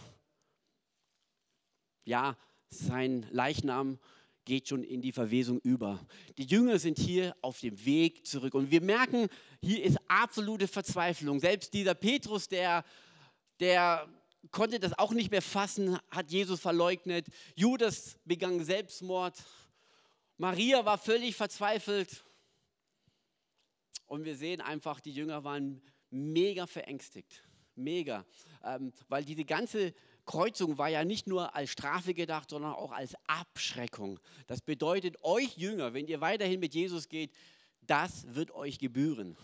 ja, 2.06 2.36
sein 2.70 3.28
Leichnam 3.30 4.00
geht 4.46 4.68
schon 4.68 4.84
in 4.84 5.02
die 5.02 5.12
Verwesung 5.12 5.60
über. 5.60 6.00
Die 6.40 6.46
Jünger 6.46 6.80
sind 6.80 6.98
hier 6.98 7.36
auf 7.42 7.60
dem 7.60 7.86
Weg 7.86 8.26
zurück 8.26 8.56
und 8.56 8.72
wir 8.72 8.82
merken, 8.82 9.30
hier 9.62 9.84
ist 9.84 9.98
absolute 10.08 10.68
Verzweiflung. 10.68 11.40
Selbst 11.40 11.74
dieser 11.74 11.94
Petrus, 11.94 12.48
der, 12.48 12.84
der 13.60 14.10
konnte 14.52 14.80
das 14.80 14.98
auch 14.98 15.12
nicht 15.12 15.32
mehr 15.32 15.42
fassen, 15.42 15.98
hat 16.10 16.32
Jesus 16.32 16.60
verleugnet. 16.60 17.28
Judas 17.56 18.20
begann 18.26 18.64
Selbstmord. 18.64 19.36
Maria 20.38 20.86
war 20.86 20.98
völlig 20.98 21.36
verzweifelt. 21.36 22.24
Und 24.06 24.26
wir 24.26 24.36
sehen 24.36 24.62
einfach, 24.62 25.00
die 25.00 25.14
Jünger 25.14 25.44
waren 25.44 25.82
mega 26.10 26.68
verängstigt. 26.68 27.42
Mega. 27.76 28.26
Ähm, 28.64 28.94
weil 29.08 29.26
diese 29.26 29.46
ganze 29.46 29.94
Kreuzung 30.26 30.78
war 30.78 30.90
ja 30.90 31.04
nicht 31.04 31.28
nur 31.28 31.56
als 31.56 31.72
Strafe 31.72 32.14
gedacht, 32.14 32.50
sondern 32.50 32.74
auch 32.74 32.92
als 32.92 33.16
Abschreckung. 33.28 34.20
Das 34.48 34.62
bedeutet, 34.62 35.18
euch 35.24 35.58
Jünger, 35.58 35.94
wenn 35.94 36.08
ihr 36.08 36.22
weiterhin 36.22 36.60
mit 36.60 36.74
Jesus 36.74 37.10
geht, 37.10 37.32
das 37.82 38.34
wird 38.34 38.52
euch 38.52 38.80
gebühren. 38.80 39.36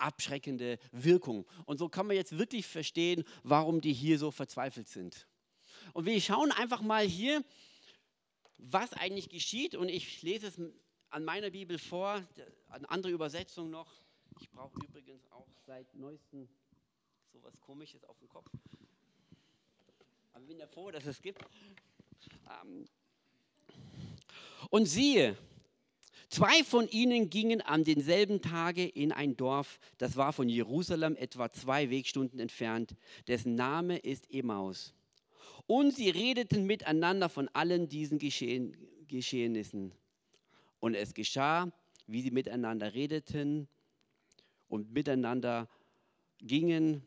Abschreckende 0.00 0.78
Wirkung. 0.92 1.46
Und 1.66 1.78
so 1.78 1.88
kann 1.88 2.06
man 2.06 2.16
jetzt 2.16 2.38
wirklich 2.38 2.66
verstehen, 2.66 3.24
warum 3.42 3.80
die 3.80 3.92
hier 3.92 4.18
so 4.18 4.30
verzweifelt 4.30 4.88
sind. 4.88 5.26
Und 5.92 6.06
wir 6.06 6.20
schauen 6.20 6.52
einfach 6.52 6.80
mal 6.80 7.04
hier, 7.04 7.42
was 8.58 8.92
eigentlich 8.92 9.28
geschieht. 9.28 9.74
Und 9.74 9.88
ich 9.88 10.22
lese 10.22 10.48
es 10.48 10.60
an 11.10 11.24
meiner 11.24 11.50
Bibel 11.50 11.78
vor, 11.78 12.24
eine 12.68 12.90
andere 12.90 13.12
Übersetzung 13.12 13.70
noch. 13.70 13.92
Ich 14.40 14.50
brauche 14.50 14.78
übrigens 14.84 15.30
auch 15.32 15.46
seit 15.66 15.94
neuestem 15.94 16.48
sowas 17.32 17.58
Komisches 17.60 18.04
auf 18.04 18.18
dem 18.18 18.28
Kopf. 18.28 18.50
Aber 20.32 20.42
ich 20.42 20.48
bin 20.48 20.58
ja 20.58 20.66
froh, 20.66 20.90
dass 20.90 21.04
es 21.06 21.20
gibt. 21.20 21.42
Ähm, 22.62 22.86
und 24.70 24.86
siehe, 24.86 25.36
zwei 26.30 26.64
von 26.64 26.88
ihnen 26.88 27.28
gingen 27.28 27.60
an 27.60 27.84
denselben 27.84 28.40
Tage 28.40 28.86
in 28.86 29.12
ein 29.12 29.36
Dorf, 29.36 29.78
das 29.98 30.16
war 30.16 30.32
von 30.32 30.48
Jerusalem 30.48 31.16
etwa 31.16 31.52
zwei 31.52 31.90
Wegstunden 31.90 32.40
entfernt, 32.40 32.96
dessen 33.28 33.54
Name 33.54 33.98
ist 33.98 34.32
Emmaus. 34.32 34.94
Und 35.66 35.94
sie 35.94 36.10
redeten 36.10 36.66
miteinander 36.66 37.28
von 37.28 37.48
allen 37.48 37.88
diesen 37.88 38.18
Geschehen, 38.18 38.76
Geschehnissen. 39.06 39.92
Und 40.80 40.94
es 40.94 41.12
geschah, 41.12 41.70
wie 42.06 42.22
sie 42.22 42.30
miteinander 42.30 42.94
redeten 42.94 43.68
und 44.68 44.92
miteinander 44.92 45.68
gingen, 46.38 47.02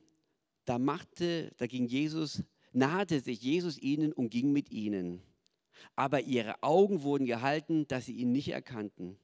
da 0.66 0.78
machte, 0.78 1.52
da 1.58 1.66
ging 1.66 1.88
Jesus 1.88 2.44
nahte 2.74 3.20
sich 3.20 3.42
Jesus 3.42 3.78
ihnen 3.78 4.12
und 4.12 4.30
ging 4.30 4.52
mit 4.52 4.72
ihnen. 4.72 5.22
Aber 5.96 6.22
ihre 6.22 6.62
Augen 6.62 7.04
wurden 7.04 7.26
gehalten, 7.26 7.88
dass 7.88 8.06
sie 8.06 8.14
ihn 8.14 8.32
nicht 8.32 8.50
erkannten. 8.50 9.18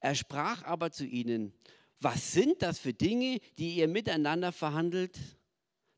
Er 0.00 0.14
sprach 0.14 0.64
aber 0.64 0.90
zu 0.90 1.04
ihnen, 1.04 1.52
was 2.00 2.32
sind 2.32 2.60
das 2.60 2.78
für 2.78 2.92
Dinge, 2.92 3.38
die 3.58 3.76
ihr 3.76 3.88
miteinander 3.88 4.52
verhandelt? 4.52 5.18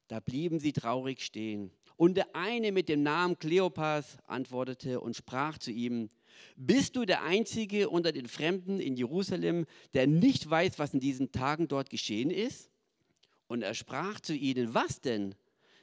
Da 0.08 0.20
blieben 0.20 0.60
sie 0.60 0.72
traurig 0.72 1.24
stehen. 1.24 1.72
Und 1.96 2.16
der 2.16 2.36
eine 2.36 2.72
mit 2.72 2.88
dem 2.88 3.02
Namen 3.02 3.38
Kleopas 3.38 4.18
antwortete 4.26 5.00
und 5.00 5.16
sprach 5.16 5.58
zu 5.58 5.72
ihm, 5.72 6.10
bist 6.54 6.94
du 6.96 7.04
der 7.04 7.22
Einzige 7.22 7.88
unter 7.88 8.12
den 8.12 8.28
Fremden 8.28 8.78
in 8.78 8.96
Jerusalem, 8.96 9.66
der 9.94 10.06
nicht 10.06 10.48
weiß, 10.48 10.78
was 10.78 10.94
in 10.94 11.00
diesen 11.00 11.32
Tagen 11.32 11.68
dort 11.68 11.90
geschehen 11.90 12.30
ist? 12.30 12.70
Und 13.48 13.62
er 13.62 13.74
sprach 13.74 14.20
zu 14.20 14.34
ihnen, 14.34 14.74
was 14.74 15.00
denn? 15.00 15.34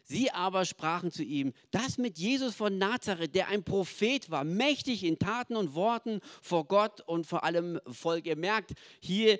Sie 0.03 0.31
aber 0.31 0.65
sprachen 0.65 1.11
zu 1.11 1.23
ihm, 1.23 1.53
das 1.71 1.97
mit 1.97 2.17
Jesus 2.17 2.55
von 2.55 2.77
Nazareth, 2.77 3.35
der 3.35 3.47
ein 3.47 3.63
Prophet 3.63 4.29
war, 4.29 4.43
mächtig 4.43 5.03
in 5.03 5.17
Taten 5.17 5.55
und 5.55 5.75
Worten 5.75 6.19
vor 6.41 6.65
Gott 6.65 7.01
und 7.01 7.25
vor 7.25 7.43
allem 7.45 7.79
Volk. 7.87 8.25
Ihr 8.25 8.35
merkt, 8.35 8.73
hier 8.99 9.39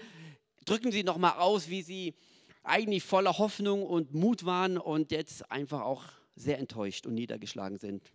drücken 0.65 0.91
sie 0.91 1.03
nochmal 1.03 1.33
aus, 1.33 1.69
wie 1.69 1.81
sie 1.81 2.15
eigentlich 2.63 3.03
voller 3.03 3.37
Hoffnung 3.37 3.85
und 3.85 4.13
Mut 4.13 4.45
waren 4.45 4.77
und 4.77 5.11
jetzt 5.11 5.51
einfach 5.51 5.81
auch 5.81 6.05
sehr 6.35 6.59
enttäuscht 6.59 7.05
und 7.05 7.13
niedergeschlagen 7.13 7.77
sind. 7.77 8.11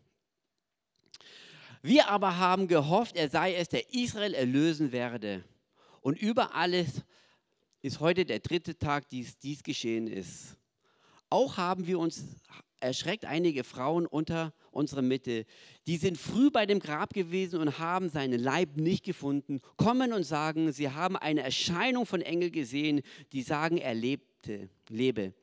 Wir 1.82 2.08
aber 2.08 2.38
haben 2.38 2.66
gehofft, 2.66 3.16
er 3.16 3.28
sei 3.28 3.54
es, 3.54 3.68
der 3.68 3.94
Israel 3.94 4.34
erlösen 4.34 4.90
werde. 4.90 5.44
Und 6.00 6.20
über 6.20 6.54
alles 6.54 7.02
ist 7.82 8.00
heute 8.00 8.24
der 8.24 8.40
dritte 8.40 8.76
Tag, 8.76 9.08
dies, 9.10 9.38
dies 9.38 9.62
geschehen 9.62 10.08
ist. 10.08 10.57
Auch 11.30 11.56
haben 11.56 11.86
wir 11.86 11.98
uns 11.98 12.24
erschreckt 12.80 13.24
einige 13.24 13.64
Frauen 13.64 14.06
unter 14.06 14.52
unserer 14.70 15.02
Mitte. 15.02 15.44
Die 15.86 15.96
sind 15.96 16.16
früh 16.16 16.50
bei 16.50 16.66
dem 16.66 16.78
Grab 16.78 17.12
gewesen 17.12 17.60
und 17.60 17.78
haben 17.78 18.08
seinen 18.08 18.38
Leib 18.38 18.76
nicht 18.76 19.04
gefunden, 19.04 19.60
kommen 19.76 20.12
und 20.12 20.22
sagen, 20.22 20.72
sie 20.72 20.90
haben 20.90 21.16
eine 21.16 21.42
Erscheinung 21.42 22.06
von 22.06 22.22
Engel 22.22 22.50
gesehen, 22.50 23.02
die 23.32 23.42
sagen, 23.42 23.78
er 23.78 23.94
lebte, 23.94 24.68
lebe. 24.88 25.34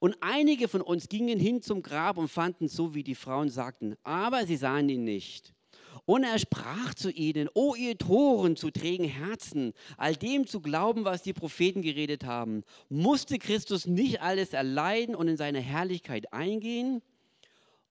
Und 0.00 0.16
einige 0.20 0.68
von 0.68 0.80
uns 0.80 1.08
gingen 1.08 1.38
hin 1.38 1.62
zum 1.62 1.82
Grab 1.82 2.16
und 2.16 2.28
fanden 2.28 2.68
so, 2.68 2.94
wie 2.94 3.02
die 3.02 3.14
Frauen 3.14 3.48
sagten, 3.48 3.96
aber 4.02 4.46
sie 4.46 4.56
sahen 4.56 4.88
ihn 4.88 5.04
nicht. 5.04 5.54
Und 6.04 6.24
er 6.24 6.38
sprach 6.38 6.94
zu 6.94 7.10
ihnen, 7.10 7.48
O 7.54 7.74
ihr 7.74 7.96
Toren 7.96 8.56
zu 8.56 8.70
trägen 8.70 9.06
Herzen, 9.06 9.72
all 9.96 10.16
dem 10.16 10.46
zu 10.46 10.60
glauben, 10.60 11.04
was 11.04 11.22
die 11.22 11.32
Propheten 11.32 11.82
geredet 11.82 12.24
haben. 12.24 12.64
Musste 12.88 13.38
Christus 13.38 13.86
nicht 13.86 14.20
alles 14.20 14.52
erleiden 14.52 15.14
und 15.14 15.28
in 15.28 15.36
seine 15.36 15.60
Herrlichkeit 15.60 16.32
eingehen? 16.32 17.02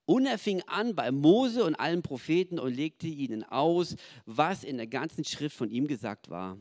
Und 0.04 0.26
er 0.26 0.38
fing 0.38 0.62
an 0.66 0.94
bei 0.94 1.10
Mose 1.12 1.64
und 1.64 1.76
allen 1.76 2.02
Propheten 2.02 2.58
und 2.58 2.74
legte 2.74 3.06
ihnen 3.06 3.44
aus, 3.44 3.96
was 4.26 4.64
in 4.64 4.76
der 4.76 4.88
ganzen 4.88 5.24
Schrift 5.24 5.56
von 5.56 5.70
ihm 5.70 5.86
gesagt 5.86 6.28
war. 6.28 6.58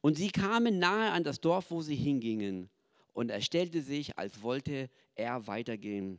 Und 0.00 0.16
sie 0.16 0.30
kamen 0.30 0.78
nahe 0.78 1.12
an 1.12 1.22
das 1.24 1.40
Dorf, 1.40 1.70
wo 1.70 1.82
sie 1.82 1.96
hingingen. 1.96 2.68
Und 3.12 3.30
er 3.30 3.40
stellte 3.40 3.82
sich, 3.82 4.18
als 4.18 4.42
wollte 4.42 4.88
er 5.14 5.46
weitergehen. 5.46 6.18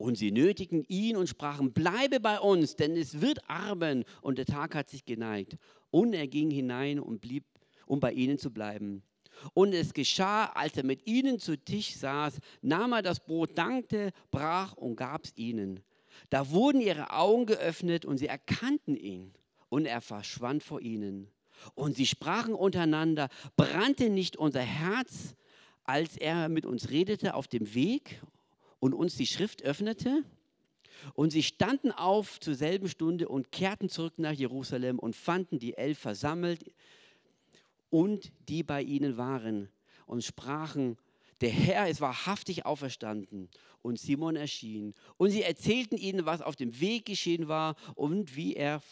Und 0.00 0.16
sie 0.16 0.32
nötigten 0.32 0.82
ihn 0.88 1.18
und 1.18 1.28
sprachen, 1.28 1.74
bleibe 1.74 2.20
bei 2.20 2.40
uns, 2.40 2.74
denn 2.74 2.96
es 2.96 3.20
wird 3.20 3.50
Arben 3.50 4.04
und 4.22 4.38
der 4.38 4.46
Tag 4.46 4.74
hat 4.74 4.88
sich 4.88 5.04
geneigt. 5.04 5.58
Und 5.90 6.14
er 6.14 6.26
ging 6.26 6.50
hinein 6.50 6.98
und 6.98 7.20
blieb, 7.20 7.44
um 7.84 8.00
bei 8.00 8.10
ihnen 8.14 8.38
zu 8.38 8.50
bleiben. 8.50 9.02
Und 9.52 9.74
es 9.74 9.92
geschah, 9.92 10.46
als 10.46 10.74
er 10.78 10.86
mit 10.86 11.06
ihnen 11.06 11.38
zu 11.38 11.54
Tisch 11.54 11.96
saß, 11.96 12.38
nahm 12.62 12.94
er 12.94 13.02
das 13.02 13.20
Brot, 13.20 13.58
dankte, 13.58 14.12
brach 14.30 14.72
und 14.72 14.96
gab 14.96 15.26
es 15.26 15.36
ihnen. 15.36 15.80
Da 16.30 16.48
wurden 16.48 16.80
ihre 16.80 17.10
Augen 17.10 17.44
geöffnet 17.44 18.06
und 18.06 18.16
sie 18.16 18.26
erkannten 18.26 18.96
ihn. 18.96 19.34
Und 19.68 19.84
er 19.84 20.00
verschwand 20.00 20.62
vor 20.62 20.80
ihnen. 20.80 21.28
Und 21.74 21.96
sie 21.96 22.06
sprachen 22.06 22.54
untereinander, 22.54 23.28
brannte 23.54 24.08
nicht 24.08 24.38
unser 24.38 24.62
Herz, 24.62 25.34
als 25.84 26.16
er 26.16 26.48
mit 26.48 26.64
uns 26.64 26.88
redete 26.88 27.34
auf 27.34 27.48
dem 27.48 27.74
Weg 27.74 28.22
und 28.80 28.94
uns 28.94 29.16
die 29.16 29.26
Schrift 29.26 29.62
öffnete. 29.62 30.24
Und 31.14 31.30
sie 31.30 31.42
standen 31.42 31.92
auf 31.92 32.40
zur 32.40 32.54
selben 32.54 32.88
Stunde 32.88 33.28
und 33.28 33.52
kehrten 33.52 33.88
zurück 33.88 34.14
nach 34.18 34.32
Jerusalem 34.32 34.98
und 34.98 35.16
fanden 35.16 35.58
die 35.58 35.76
elf 35.76 35.98
versammelt 35.98 36.64
und 37.88 38.32
die 38.48 38.62
bei 38.62 38.82
ihnen 38.82 39.16
waren 39.16 39.68
und 40.06 40.24
sprachen, 40.24 40.98
der 41.40 41.50
Herr 41.50 41.88
ist 41.88 42.00
wahrhaftig 42.00 42.66
auferstanden 42.66 43.48
und 43.82 43.98
Simon 43.98 44.36
erschien. 44.36 44.94
Und 45.16 45.30
sie 45.30 45.42
erzählten 45.42 45.96
ihnen, 45.96 46.26
was 46.26 46.42
auf 46.42 46.56
dem 46.56 46.80
Weg 46.80 47.06
geschehen 47.06 47.48
war 47.48 47.76
und 47.94 48.36
wie 48.36 48.54
er 48.54 48.82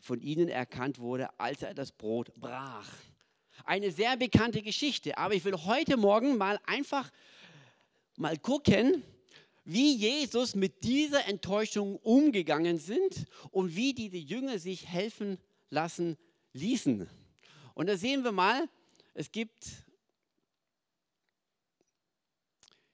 von 0.00 0.20
ihnen 0.20 0.48
erkannt 0.48 0.98
wurde, 0.98 1.28
als 1.38 1.62
er 1.62 1.74
das 1.74 1.92
Brot 1.92 2.32
brach. 2.34 2.88
Eine 3.64 3.90
sehr 3.90 4.16
bekannte 4.16 4.62
Geschichte, 4.62 5.18
aber 5.18 5.34
ich 5.34 5.44
will 5.44 5.56
heute 5.64 5.96
Morgen 5.96 6.38
mal 6.38 6.58
einfach 6.66 7.10
mal 8.16 8.36
gucken, 8.38 9.02
wie 9.64 9.94
Jesus 9.94 10.54
mit 10.54 10.84
dieser 10.84 11.26
Enttäuschung 11.28 11.96
umgegangen 11.96 12.78
sind 12.78 13.26
und 13.50 13.76
wie 13.76 13.94
diese 13.94 14.16
Jünger 14.16 14.58
sich 14.58 14.88
helfen 14.88 15.38
lassen 15.70 16.16
ließen. 16.52 17.08
Und 17.74 17.86
da 17.86 17.96
sehen 17.96 18.24
wir 18.24 18.32
mal, 18.32 18.68
es 19.14 19.30
gibt 19.30 19.64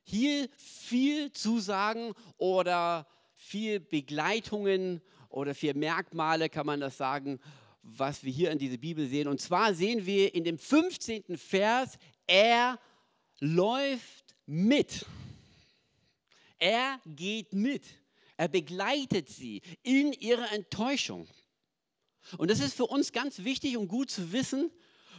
hier 0.02 0.48
viel 0.56 1.32
Zusagen 1.32 2.12
oder 2.36 3.06
viel 3.34 3.80
Begleitungen 3.80 5.00
oder 5.28 5.54
vier 5.54 5.74
Merkmale, 5.74 6.48
kann 6.48 6.66
man 6.66 6.80
das 6.80 6.96
sagen, 6.96 7.40
was 7.82 8.24
wir 8.24 8.32
hier 8.32 8.50
in 8.50 8.58
dieser 8.58 8.78
Bibel 8.78 9.06
sehen. 9.06 9.28
Und 9.28 9.40
zwar 9.40 9.74
sehen 9.74 10.06
wir 10.06 10.34
in 10.34 10.44
dem 10.44 10.58
15. 10.58 11.36
Vers, 11.36 11.98
er 12.26 12.78
läuft 13.40 14.34
mit. 14.46 15.06
Er 16.58 17.00
geht 17.06 17.52
mit. 17.52 17.84
Er 18.36 18.48
begleitet 18.48 19.28
sie 19.28 19.62
in 19.82 20.12
ihrer 20.12 20.52
Enttäuschung. 20.52 21.28
Und 22.36 22.50
das 22.50 22.60
ist 22.60 22.74
für 22.74 22.86
uns 22.86 23.12
ganz 23.12 23.44
wichtig 23.44 23.76
und 23.76 23.88
gut 23.88 24.10
zu 24.10 24.32
wissen, 24.32 24.70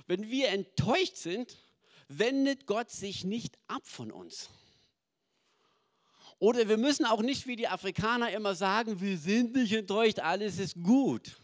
wenn 0.08 0.29
wir 0.29 0.50
enttäuscht 0.50 1.15
sind, 1.15 1.58
wendet 2.08 2.65
Gott 2.65 2.89
sich 2.91 3.24
nicht 3.24 3.58
ab 3.67 3.86
von 3.86 4.12
uns. 4.12 4.50
Oder 6.39 6.69
wir 6.69 6.77
müssen 6.77 7.05
auch 7.05 7.22
nicht 7.22 7.48
wie 7.48 7.58
die 7.58 7.67
Afrikaner 7.67 8.31
immer 8.31 8.55
sagen, 8.55 9.01
wir 9.01 9.17
sind 9.17 9.53
nicht 9.53 9.74
enttäuscht, 9.74 10.19
alles 10.19 10.58
ist 10.58 10.75
gut. 10.81 11.38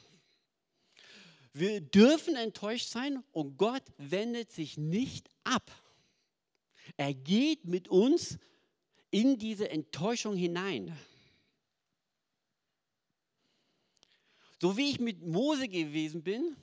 Wir 1.52 1.82
dürfen 1.82 2.36
enttäuscht 2.36 2.90
sein 2.90 3.24
und 3.32 3.58
Gott 3.58 3.84
wendet 3.98 4.52
sich 4.52 4.78
nicht 4.78 5.30
ab. 5.44 5.72
Er 6.98 7.14
geht 7.14 7.66
mit 7.66 7.88
uns 7.90 8.40
in 9.16 9.38
diese 9.38 9.70
Enttäuschung 9.70 10.36
hinein. 10.36 10.94
So 14.60 14.76
wie 14.76 14.90
ich 14.90 15.00
mit 15.00 15.26
Mose 15.26 15.70
gewesen 15.70 16.22
bin, 16.22 16.58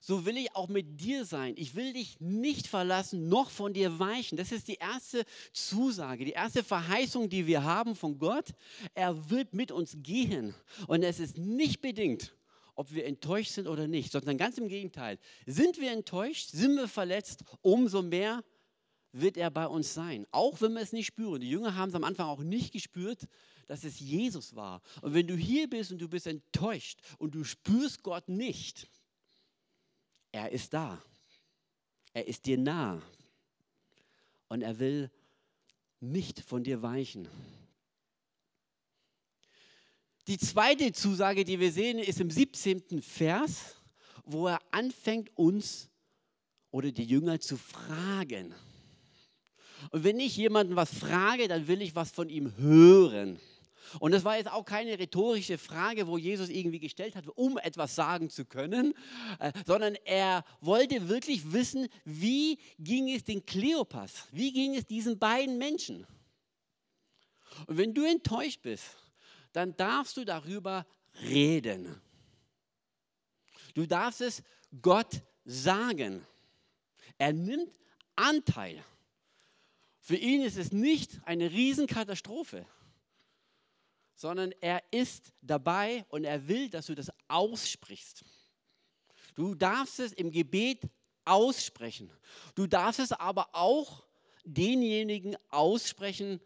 so 0.00 0.24
will 0.24 0.36
ich 0.36 0.54
auch 0.54 0.68
mit 0.68 1.00
dir 1.00 1.24
sein. 1.24 1.54
Ich 1.56 1.74
will 1.74 1.92
dich 1.92 2.20
nicht 2.20 2.68
verlassen, 2.68 3.28
noch 3.28 3.50
von 3.50 3.74
dir 3.74 3.98
weichen. 3.98 4.38
Das 4.38 4.52
ist 4.52 4.68
die 4.68 4.76
erste 4.76 5.24
Zusage, 5.52 6.24
die 6.24 6.32
erste 6.32 6.62
Verheißung, 6.62 7.28
die 7.30 7.48
wir 7.48 7.64
haben 7.64 7.96
von 7.96 8.16
Gott. 8.16 8.54
Er 8.94 9.28
wird 9.28 9.52
mit 9.52 9.72
uns 9.72 9.96
gehen. 10.00 10.54
Und 10.86 11.02
es 11.02 11.18
ist 11.18 11.36
nicht 11.36 11.80
bedingt, 11.80 12.32
ob 12.76 12.94
wir 12.94 13.06
enttäuscht 13.06 13.50
sind 13.50 13.66
oder 13.66 13.88
nicht, 13.88 14.12
sondern 14.12 14.38
ganz 14.38 14.56
im 14.56 14.68
Gegenteil. 14.68 15.18
Sind 15.46 15.80
wir 15.80 15.90
enttäuscht, 15.90 16.50
sind 16.50 16.76
wir 16.76 16.86
verletzt, 16.86 17.42
umso 17.60 18.02
mehr 18.02 18.44
wird 19.12 19.36
er 19.36 19.50
bei 19.50 19.66
uns 19.66 19.94
sein. 19.94 20.26
Auch 20.30 20.60
wenn 20.60 20.72
wir 20.74 20.82
es 20.82 20.92
nicht 20.92 21.06
spüren. 21.06 21.40
Die 21.40 21.50
Jünger 21.50 21.74
haben 21.74 21.88
es 21.88 21.94
am 21.94 22.04
Anfang 22.04 22.26
auch 22.26 22.42
nicht 22.42 22.72
gespürt, 22.72 23.26
dass 23.66 23.84
es 23.84 24.00
Jesus 24.00 24.54
war. 24.54 24.82
Und 25.02 25.14
wenn 25.14 25.26
du 25.26 25.36
hier 25.36 25.68
bist 25.68 25.92
und 25.92 25.98
du 25.98 26.08
bist 26.08 26.26
enttäuscht 26.26 27.00
und 27.18 27.34
du 27.34 27.44
spürst 27.44 28.02
Gott 28.02 28.28
nicht, 28.28 28.88
er 30.32 30.50
ist 30.52 30.74
da. 30.74 31.02
Er 32.12 32.26
ist 32.26 32.46
dir 32.46 32.58
nah. 32.58 33.02
Und 34.48 34.62
er 34.62 34.78
will 34.78 35.10
nicht 36.00 36.40
von 36.40 36.64
dir 36.64 36.82
weichen. 36.82 37.28
Die 40.26 40.38
zweite 40.38 40.92
Zusage, 40.92 41.44
die 41.44 41.58
wir 41.58 41.72
sehen, 41.72 41.98
ist 41.98 42.20
im 42.20 42.30
17. 42.30 43.00
Vers, 43.02 43.76
wo 44.24 44.48
er 44.48 44.60
anfängt, 44.70 45.30
uns 45.36 45.88
oder 46.70 46.92
die 46.92 47.04
Jünger 47.04 47.40
zu 47.40 47.56
fragen. 47.56 48.54
Und 49.90 50.04
wenn 50.04 50.20
ich 50.20 50.36
jemanden 50.36 50.76
was 50.76 50.92
frage, 50.92 51.48
dann 51.48 51.68
will 51.68 51.82
ich 51.82 51.94
was 51.94 52.10
von 52.10 52.28
ihm 52.28 52.56
hören. 52.56 53.38
Und 54.00 54.12
das 54.12 54.24
war 54.24 54.36
jetzt 54.36 54.50
auch 54.50 54.64
keine 54.64 54.98
rhetorische 54.98 55.58
Frage, 55.58 56.06
wo 56.06 56.18
Jesus 56.18 56.48
irgendwie 56.48 56.80
gestellt 56.80 57.16
hat, 57.16 57.26
um 57.36 57.58
etwas 57.58 57.94
sagen 57.94 58.30
zu 58.30 58.44
können, 58.44 58.94
äh, 59.38 59.52
sondern 59.66 59.96
er 60.04 60.44
wollte 60.60 61.08
wirklich 61.08 61.52
wissen, 61.52 61.88
wie 62.04 62.58
ging 62.78 63.08
es 63.14 63.24
den 63.24 63.44
Kleopas, 63.46 64.26
wie 64.32 64.52
ging 64.52 64.74
es 64.74 64.86
diesen 64.86 65.18
beiden 65.18 65.58
Menschen. 65.58 66.06
Und 67.66 67.78
wenn 67.78 67.94
du 67.94 68.04
enttäuscht 68.04 68.62
bist, 68.62 68.84
dann 69.52 69.76
darfst 69.76 70.16
du 70.16 70.24
darüber 70.24 70.86
reden. 71.22 72.00
Du 73.74 73.86
darfst 73.86 74.20
es 74.20 74.42
Gott 74.82 75.22
sagen. 75.44 76.26
Er 77.16 77.32
nimmt 77.32 77.72
Anteil. 78.14 78.84
Für 80.08 80.16
ihn 80.16 80.42
ist 80.42 80.56
es 80.56 80.72
nicht 80.72 81.20
eine 81.24 81.50
Riesenkatastrophe 81.50 82.66
sondern 84.18 84.52
er 84.60 84.82
ist 84.90 85.32
dabei 85.42 86.04
und 86.08 86.24
er 86.24 86.48
will, 86.48 86.68
dass 86.68 86.86
du 86.86 86.96
das 86.96 87.12
aussprichst. 87.28 88.24
Du 89.36 89.54
darfst 89.54 90.00
es 90.00 90.12
im 90.12 90.32
Gebet 90.32 90.82
aussprechen. 91.24 92.10
Du 92.56 92.66
darfst 92.66 92.98
es 92.98 93.12
aber 93.12 93.50
auch 93.52 94.02
denjenigen 94.42 95.36
aussprechen, 95.50 96.40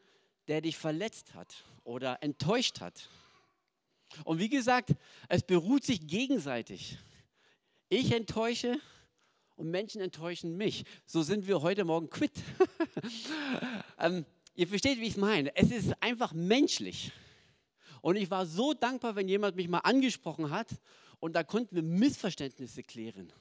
der 0.49 0.61
dich 0.61 0.77
verletzt 0.77 1.33
hat 1.33 1.65
oder 1.83 2.23
enttäuscht 2.23 2.81
hat. 2.81 3.09
Und 4.25 4.39
wie 4.39 4.51
gesagt, 4.51 4.91
es 5.31 5.43
beruht 5.43 5.85
sich 5.85 6.07
gegenseitig. 6.07 6.99
Ich 7.89 8.13
enttäusche 8.13 8.79
und 9.57 9.71
Menschen 9.71 10.01
enttäuschen 10.01 10.57
mich. 10.57 10.85
So 11.07 11.23
sind 11.23 11.47
wir 11.47 11.63
heute 11.63 11.85
Morgen 11.85 12.11
quitt. 12.11 12.33
ähm, 13.99 14.25
ihr 14.55 14.69
versteht, 14.69 14.99
wie 14.99 15.05
ich 15.05 15.11
es 15.11 15.17
meine. 15.17 15.55
Es 15.57 15.71
ist 15.71 15.95
einfach 16.01 16.33
menschlich. 16.33 17.13
Und 18.01 18.17
ich 18.17 18.31
war 18.31 18.47
so 18.47 18.75
dankbar, 18.75 19.15
wenn 19.17 19.29
jemand 19.29 19.57
mich 19.57 19.69
mal 19.69 19.79
angesprochen 19.79 20.51
hat 20.51 20.69
und 21.21 21.35
da 21.35 21.45
konnten 21.45 21.77
wir 21.77 21.83
Missverständnisse 21.83 22.83
klären. 22.83 23.33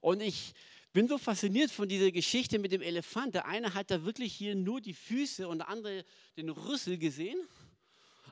Und 0.00 0.22
ich 0.22 0.54
bin 0.92 1.08
so 1.08 1.18
fasziniert 1.18 1.72
von 1.72 1.88
dieser 1.88 2.12
Geschichte 2.12 2.60
mit 2.60 2.70
dem 2.70 2.82
Elefant. 2.82 3.34
Der 3.34 3.46
eine 3.46 3.74
hat 3.74 3.90
da 3.90 4.04
wirklich 4.04 4.32
hier 4.32 4.54
nur 4.54 4.80
die 4.80 4.94
Füße 4.94 5.48
und 5.48 5.58
der 5.58 5.68
andere 5.68 6.04
den 6.36 6.50
Rüssel 6.50 6.98
gesehen, 6.98 7.38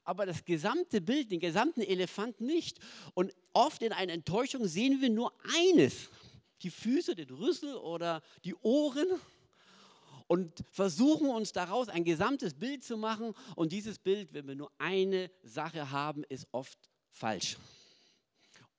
aber 0.05 0.27
das 0.27 0.45
gesamte 0.45 1.01
Bild, 1.01 1.31
den 1.31 1.41
gesamten 1.41 1.81
Elefant 1.81 2.41
nicht. 2.41 2.79
Und 3.15 3.33
oft 3.53 3.83
in 3.83 3.93
einer 3.93 4.13
Enttäuschung 4.13 4.67
sehen 4.67 5.01
wir 5.01 5.11
nur 5.11 5.33
eines, 5.57 6.11
die 6.63 6.71
Füße, 6.71 7.15
den 7.15 7.31
Rüssel 7.31 7.75
oder 7.77 8.23
die 8.45 8.55
Ohren 8.57 9.07
und 10.27 10.65
versuchen 10.71 11.29
uns 11.29 11.53
daraus 11.53 11.89
ein 11.89 12.05
gesamtes 12.05 12.55
Bild 12.55 12.85
zu 12.85 12.97
machen. 12.97 13.35
Und 13.57 13.73
dieses 13.73 13.99
Bild, 13.99 14.33
wenn 14.33 14.49
wir 14.49 14.55
nur 14.55 14.73
eine 14.79 15.31
Sache 15.43 15.91
haben, 15.91 16.25
ist 16.29 16.47
oft 16.53 16.79
falsch. 17.11 17.59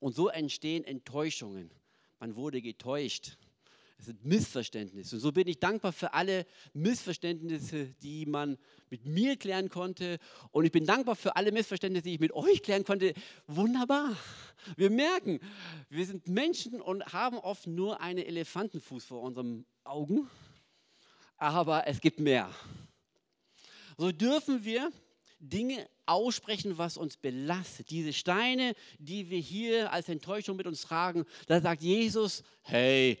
Und 0.00 0.14
so 0.14 0.28
entstehen 0.28 0.84
Enttäuschungen. 0.84 1.70
Man 2.18 2.36
wurde 2.36 2.60
getäuscht. 2.60 3.36
Es 3.98 4.06
sind 4.06 4.24
Missverständnisse. 4.24 5.16
Und 5.16 5.20
so 5.20 5.32
bin 5.32 5.46
ich 5.48 5.58
dankbar 5.58 5.92
für 5.92 6.12
alle 6.12 6.46
Missverständnisse, 6.72 7.94
die 8.02 8.26
man 8.26 8.58
mit 8.90 9.06
mir 9.06 9.36
klären 9.36 9.68
konnte. 9.68 10.18
Und 10.50 10.64
ich 10.64 10.72
bin 10.72 10.84
dankbar 10.84 11.16
für 11.16 11.36
alle 11.36 11.52
Missverständnisse, 11.52 12.04
die 12.04 12.14
ich 12.14 12.20
mit 12.20 12.32
euch 12.32 12.62
klären 12.62 12.84
konnte. 12.84 13.14
Wunderbar. 13.46 14.16
Wir 14.76 14.90
merken, 14.90 15.40
wir 15.88 16.06
sind 16.06 16.28
Menschen 16.28 16.80
und 16.80 17.12
haben 17.12 17.38
oft 17.38 17.66
nur 17.66 18.00
einen 18.00 18.24
Elefantenfuß 18.24 19.04
vor 19.04 19.22
unseren 19.22 19.64
Augen 19.84 20.28
aber 21.36 21.86
es 21.86 22.00
gibt 22.00 22.20
mehr. 22.20 22.50
So 23.96 24.12
dürfen 24.12 24.64
wir 24.64 24.90
Dinge 25.38 25.86
aussprechen, 26.06 26.78
was 26.78 26.96
uns 26.96 27.16
belastet. 27.16 27.90
Diese 27.90 28.12
Steine, 28.12 28.74
die 28.98 29.28
wir 29.30 29.38
hier 29.38 29.92
als 29.92 30.08
Enttäuschung 30.08 30.56
mit 30.56 30.66
uns 30.66 30.82
tragen, 30.82 31.24
da 31.46 31.60
sagt 31.60 31.82
Jesus, 31.82 32.42
hey, 32.62 33.18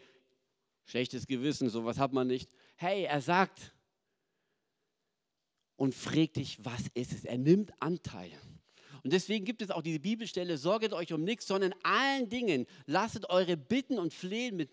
schlechtes 0.84 1.26
Gewissen, 1.26 1.68
sowas 1.68 1.98
hat 1.98 2.12
man 2.12 2.26
nicht. 2.26 2.50
Hey, 2.76 3.04
er 3.04 3.20
sagt 3.20 3.72
und 5.76 5.94
fragt 5.94 6.36
dich, 6.36 6.64
was 6.64 6.82
ist 6.94 7.12
es? 7.12 7.24
Er 7.24 7.38
nimmt 7.38 7.72
Anteil. 7.80 8.30
Und 9.02 9.12
deswegen 9.12 9.44
gibt 9.44 9.60
es 9.60 9.70
auch 9.70 9.82
diese 9.82 10.00
Bibelstelle, 10.00 10.56
sorget 10.56 10.92
euch 10.92 11.12
um 11.12 11.24
nichts, 11.24 11.46
sondern 11.46 11.74
allen 11.82 12.28
Dingen 12.28 12.66
lasst 12.86 13.28
eure 13.28 13.56
Bitten 13.56 13.98
und 13.98 14.14
Flehen 14.14 14.56
mit 14.56 14.70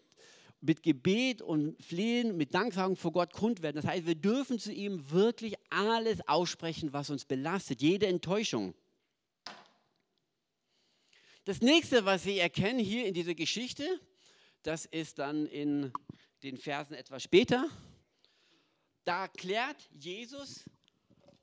mit 0.61 0.83
Gebet 0.83 1.41
und 1.41 1.81
Flehen, 1.83 2.37
mit 2.37 2.53
Danksagung 2.53 2.95
vor 2.95 3.11
Gott 3.11 3.33
kund 3.33 3.63
werden. 3.63 3.77
Das 3.77 3.85
heißt, 3.85 4.05
wir 4.05 4.15
dürfen 4.15 4.59
zu 4.59 4.71
ihm 4.71 5.09
wirklich 5.09 5.55
alles 5.71 6.19
aussprechen, 6.27 6.93
was 6.93 7.09
uns 7.09 7.25
belastet, 7.25 7.81
jede 7.81 8.05
Enttäuschung. 8.05 8.75
Das 11.45 11.61
nächste, 11.61 12.05
was 12.05 12.23
Sie 12.23 12.37
erkennen 12.37 12.79
hier 12.79 13.07
in 13.07 13.15
dieser 13.15 13.33
Geschichte, 13.33 13.99
das 14.63 14.85
ist 14.85 15.19
dann 15.19 15.45
in 15.45 15.91
den 16.43 16.57
Versen 16.57 16.93
etwas 16.93 17.23
später. 17.23 17.67
Da 19.03 19.27
klärt 19.27 19.89
Jesus 19.91 20.65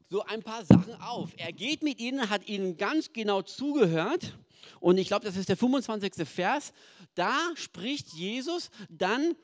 so 0.09 0.22
ein 0.24 0.42
paar 0.42 0.64
Sachen 0.64 0.94
auf. 0.94 1.31
Er 1.37 1.52
geht 1.52 1.83
mit 1.83 1.98
ihnen, 1.98 2.31
hat 2.31 2.48
ihnen 2.48 2.76
ganz 2.76 3.12
genau 3.12 3.42
zugehört. 3.42 4.38
Und 4.81 4.98
ich 4.98 5.09
glaube, 5.09 5.24
das 5.24 5.37
ist 5.37 5.48
der 5.48 5.57
25. 5.57 6.26
Vers. 6.26 6.72
Da 7.14 7.37
spricht 7.57 8.09
Jesus 8.14 8.70
dann 8.88 9.35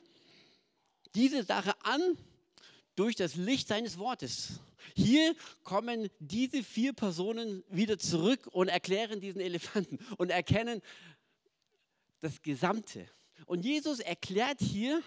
diese 1.13 1.43
Sache 1.43 1.73
an 1.83 2.17
durch 2.95 3.15
das 3.15 3.35
Licht 3.35 3.67
seines 3.67 3.97
Wortes. 3.97 4.59
Hier 4.95 5.35
kommen 5.63 6.09
diese 6.19 6.63
vier 6.63 6.93
Personen 6.93 7.63
wieder 7.69 7.97
zurück 7.97 8.47
und 8.51 8.67
erklären 8.67 9.19
diesen 9.19 9.41
Elefanten 9.41 9.99
und 10.17 10.29
erkennen 10.29 10.81
das 12.21 12.41
Gesamte. 12.41 13.07
Und 13.45 13.65
Jesus 13.65 13.99
erklärt 13.99 14.59
hier 14.59 15.01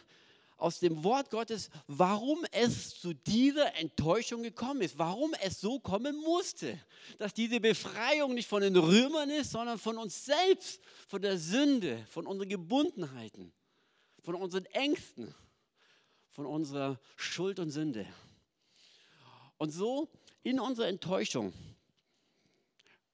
aus 0.58 0.80
dem 0.80 1.04
Wort 1.04 1.30
Gottes, 1.30 1.70
warum 1.86 2.44
es 2.50 3.00
zu 3.00 3.14
dieser 3.14 3.76
Enttäuschung 3.76 4.42
gekommen 4.42 4.82
ist, 4.82 4.98
warum 4.98 5.32
es 5.40 5.60
so 5.60 5.78
kommen 5.78 6.16
musste, 6.16 6.78
dass 7.18 7.32
diese 7.32 7.60
Befreiung 7.60 8.34
nicht 8.34 8.48
von 8.48 8.62
den 8.62 8.76
Römern 8.76 9.30
ist, 9.30 9.52
sondern 9.52 9.78
von 9.78 9.96
uns 9.98 10.24
selbst, 10.24 10.80
von 11.06 11.22
der 11.22 11.38
Sünde, 11.38 12.04
von 12.10 12.26
unseren 12.26 12.48
Gebundenheiten, 12.48 13.52
von 14.22 14.34
unseren 14.34 14.64
Ängsten, 14.66 15.32
von 16.30 16.44
unserer 16.44 17.00
Schuld 17.16 17.60
und 17.60 17.70
Sünde. 17.70 18.06
Und 19.58 19.70
so 19.70 20.08
in 20.42 20.58
unserer 20.58 20.88
Enttäuschung 20.88 21.52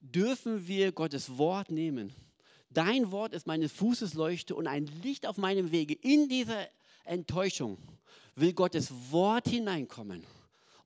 dürfen 0.00 0.66
wir 0.66 0.92
Gottes 0.92 1.36
Wort 1.36 1.70
nehmen. 1.70 2.14
Dein 2.74 3.12
Wort 3.12 3.32
ist 3.32 3.46
meines 3.46 3.70
Fußes 3.72 4.14
Leuchte 4.14 4.56
und 4.56 4.66
ein 4.66 4.86
Licht 5.02 5.26
auf 5.26 5.38
meinem 5.38 5.70
Wege. 5.70 5.94
In 5.94 6.28
dieser 6.28 6.68
Enttäuschung 7.04 7.78
will 8.34 8.52
Gottes 8.52 8.92
Wort 9.10 9.48
hineinkommen 9.48 10.26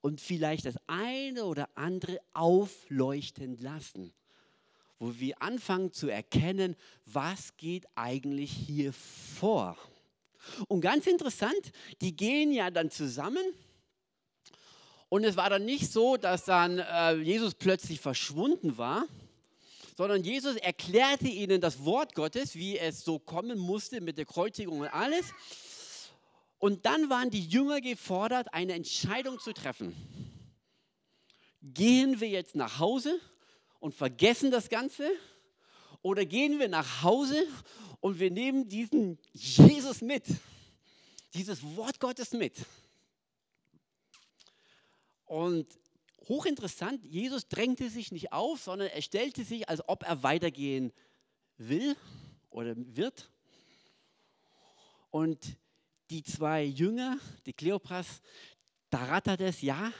und 0.02 0.20
vielleicht 0.20 0.66
das 0.66 0.76
eine 0.86 1.46
oder 1.46 1.68
andere 1.74 2.20
aufleuchten 2.34 3.56
lassen, 3.60 4.12
wo 4.98 5.18
wir 5.18 5.40
anfangen 5.40 5.92
zu 5.92 6.08
erkennen, 6.08 6.76
was 7.06 7.56
geht 7.56 7.86
eigentlich 7.94 8.52
hier 8.52 8.92
vor. 8.92 9.76
Und 10.68 10.82
ganz 10.82 11.06
interessant, 11.06 11.72
die 12.02 12.14
gehen 12.14 12.52
ja 12.52 12.70
dann 12.70 12.90
zusammen 12.90 13.42
und 15.08 15.24
es 15.24 15.36
war 15.36 15.48
dann 15.48 15.64
nicht 15.64 15.90
so, 15.90 16.18
dass 16.18 16.44
dann 16.44 16.80
äh, 16.80 17.14
Jesus 17.14 17.54
plötzlich 17.54 17.98
verschwunden 17.98 18.76
war, 18.76 19.06
sondern 19.98 20.22
Jesus 20.22 20.54
erklärte 20.54 21.26
ihnen 21.26 21.60
das 21.60 21.84
Wort 21.84 22.14
Gottes, 22.14 22.54
wie 22.54 22.78
es 22.78 23.02
so 23.02 23.18
kommen 23.18 23.58
musste 23.58 24.00
mit 24.00 24.16
der 24.16 24.26
Kreuzigung 24.26 24.78
und 24.78 24.86
alles. 24.86 25.34
Und 26.58 26.86
dann 26.86 27.10
waren 27.10 27.30
die 27.30 27.44
Jünger 27.44 27.80
gefordert, 27.80 28.54
eine 28.54 28.74
Entscheidung 28.74 29.40
zu 29.40 29.52
treffen. 29.52 29.96
Gehen 31.62 32.20
wir 32.20 32.28
jetzt 32.28 32.54
nach 32.54 32.78
Hause 32.78 33.18
und 33.80 33.92
vergessen 33.92 34.52
das 34.52 34.68
Ganze? 34.68 35.10
Oder 36.02 36.24
gehen 36.24 36.60
wir 36.60 36.68
nach 36.68 37.02
Hause 37.02 37.44
und 37.98 38.20
wir 38.20 38.30
nehmen 38.30 38.68
diesen 38.68 39.18
Jesus 39.32 40.00
mit, 40.00 40.26
dieses 41.34 41.60
Wort 41.76 41.98
Gottes 41.98 42.30
mit? 42.30 42.54
Und 45.24 45.66
hochinteressant, 46.28 47.04
Jesus 47.04 47.48
drängte 47.48 47.88
sich 47.90 48.12
nicht 48.12 48.32
auf, 48.32 48.60
sondern 48.62 48.88
er 48.88 49.02
stellte 49.02 49.44
sich, 49.44 49.68
als 49.68 49.86
ob 49.88 50.02
er 50.04 50.22
weitergehen 50.22 50.92
will 51.56 51.96
oder 52.50 52.74
wird. 52.76 53.30
Und 55.10 55.56
die 56.10 56.22
zwei 56.22 56.64
Jünger, 56.64 57.18
die 57.46 57.52
Kleopras, 57.52 58.20
da 58.90 59.04
rattert 59.04 59.40
es, 59.40 59.62
ja, 59.62 59.92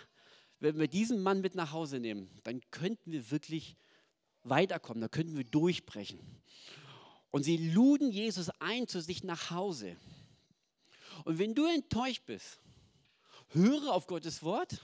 wenn 0.60 0.78
wir 0.78 0.88
diesen 0.88 1.22
Mann 1.22 1.40
mit 1.40 1.54
nach 1.54 1.72
Hause 1.72 2.00
nehmen, 2.00 2.30
dann 2.44 2.60
könnten 2.70 3.12
wir 3.12 3.30
wirklich 3.30 3.76
weiterkommen, 4.42 5.00
dann 5.00 5.10
könnten 5.10 5.36
wir 5.36 5.44
durchbrechen. 5.44 6.20
Und 7.30 7.42
sie 7.44 7.56
luden 7.56 8.10
Jesus 8.10 8.50
ein 8.58 8.88
zu 8.88 9.00
sich 9.00 9.22
nach 9.22 9.50
Hause. 9.50 9.96
Und 11.24 11.38
wenn 11.38 11.54
du 11.54 11.66
enttäuscht 11.66 12.24
bist, 12.26 12.58
höre 13.50 13.92
auf 13.92 14.06
Gottes 14.06 14.42
Wort 14.42 14.80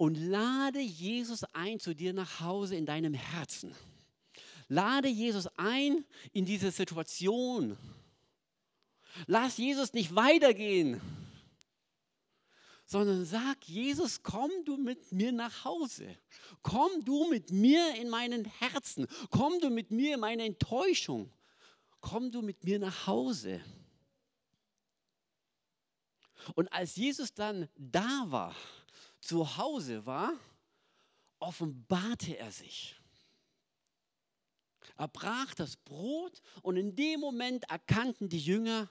und 0.00 0.14
lade 0.14 0.80
Jesus 0.80 1.44
ein 1.52 1.78
zu 1.78 1.94
dir 1.94 2.14
nach 2.14 2.40
Hause 2.40 2.74
in 2.74 2.86
deinem 2.86 3.12
Herzen. 3.12 3.74
Lade 4.66 5.08
Jesus 5.08 5.46
ein 5.58 6.06
in 6.32 6.46
diese 6.46 6.70
Situation, 6.70 7.76
Lass 9.26 9.58
Jesus 9.58 9.92
nicht 9.92 10.14
weitergehen, 10.14 11.00
sondern 12.86 13.24
sag, 13.24 13.62
Jesus, 13.64 14.22
komm 14.22 14.50
du 14.64 14.76
mit 14.76 15.12
mir 15.12 15.32
nach 15.32 15.64
Hause. 15.64 16.16
Komm 16.62 17.04
du 17.04 17.28
mit 17.28 17.50
mir 17.50 17.94
in 17.96 18.08
meinen 18.08 18.44
Herzen. 18.44 19.06
Komm 19.30 19.60
du 19.60 19.68
mit 19.68 19.90
mir 19.90 20.14
in 20.14 20.20
meine 20.20 20.44
Enttäuschung. 20.44 21.30
Komm 22.00 22.30
du 22.30 22.40
mit 22.40 22.64
mir 22.64 22.78
nach 22.78 23.06
Hause. 23.06 23.60
Und 26.54 26.72
als 26.72 26.96
Jesus 26.96 27.34
dann 27.34 27.68
da 27.76 28.24
war, 28.26 28.56
zu 29.20 29.56
Hause 29.56 30.06
war, 30.06 30.32
offenbarte 31.38 32.36
er 32.36 32.50
sich. 32.52 32.96
Er 34.96 35.08
brach 35.08 35.54
das 35.54 35.76
Brot 35.76 36.42
und 36.62 36.76
in 36.76 36.94
dem 36.94 37.20
Moment 37.20 37.64
erkannten 37.70 38.28
die 38.28 38.40
Jünger, 38.40 38.90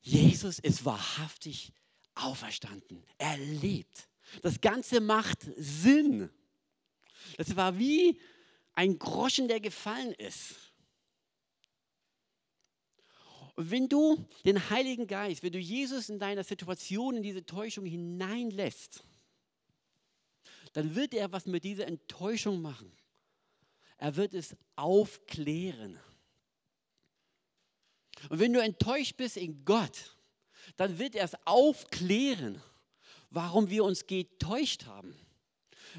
Jesus 0.00 0.60
ist 0.60 0.84
wahrhaftig 0.84 1.72
auferstanden. 2.14 3.04
Er 3.18 3.36
lebt. 3.38 4.08
Das 4.42 4.60
Ganze 4.60 5.00
macht 5.00 5.40
Sinn. 5.56 6.30
Das 7.36 7.56
war 7.56 7.78
wie 7.78 8.20
ein 8.74 8.98
Groschen, 8.98 9.48
der 9.48 9.60
gefallen 9.60 10.12
ist. 10.12 10.65
Und 13.56 13.70
wenn 13.70 13.88
du 13.88 14.26
den 14.44 14.70
Heiligen 14.70 15.06
Geist, 15.06 15.42
wenn 15.42 15.52
du 15.52 15.58
Jesus 15.58 16.10
in 16.10 16.18
deiner 16.18 16.44
Situation, 16.44 17.16
in 17.16 17.22
diese 17.22 17.44
Täuschung 17.44 17.86
hineinlässt, 17.86 19.02
dann 20.74 20.94
wird 20.94 21.14
er 21.14 21.32
was 21.32 21.46
mit 21.46 21.64
dieser 21.64 21.86
Enttäuschung 21.86 22.60
machen. 22.60 22.92
Er 23.96 24.16
wird 24.16 24.34
es 24.34 24.54
aufklären. 24.76 25.98
Und 28.28 28.40
wenn 28.40 28.52
du 28.52 28.60
enttäuscht 28.60 29.16
bist 29.16 29.38
in 29.38 29.64
Gott, 29.64 30.16
dann 30.76 30.98
wird 30.98 31.14
er 31.14 31.24
es 31.24 31.34
aufklären, 31.46 32.60
warum 33.30 33.70
wir 33.70 33.84
uns 33.84 34.06
getäuscht 34.06 34.84
haben. 34.84 35.16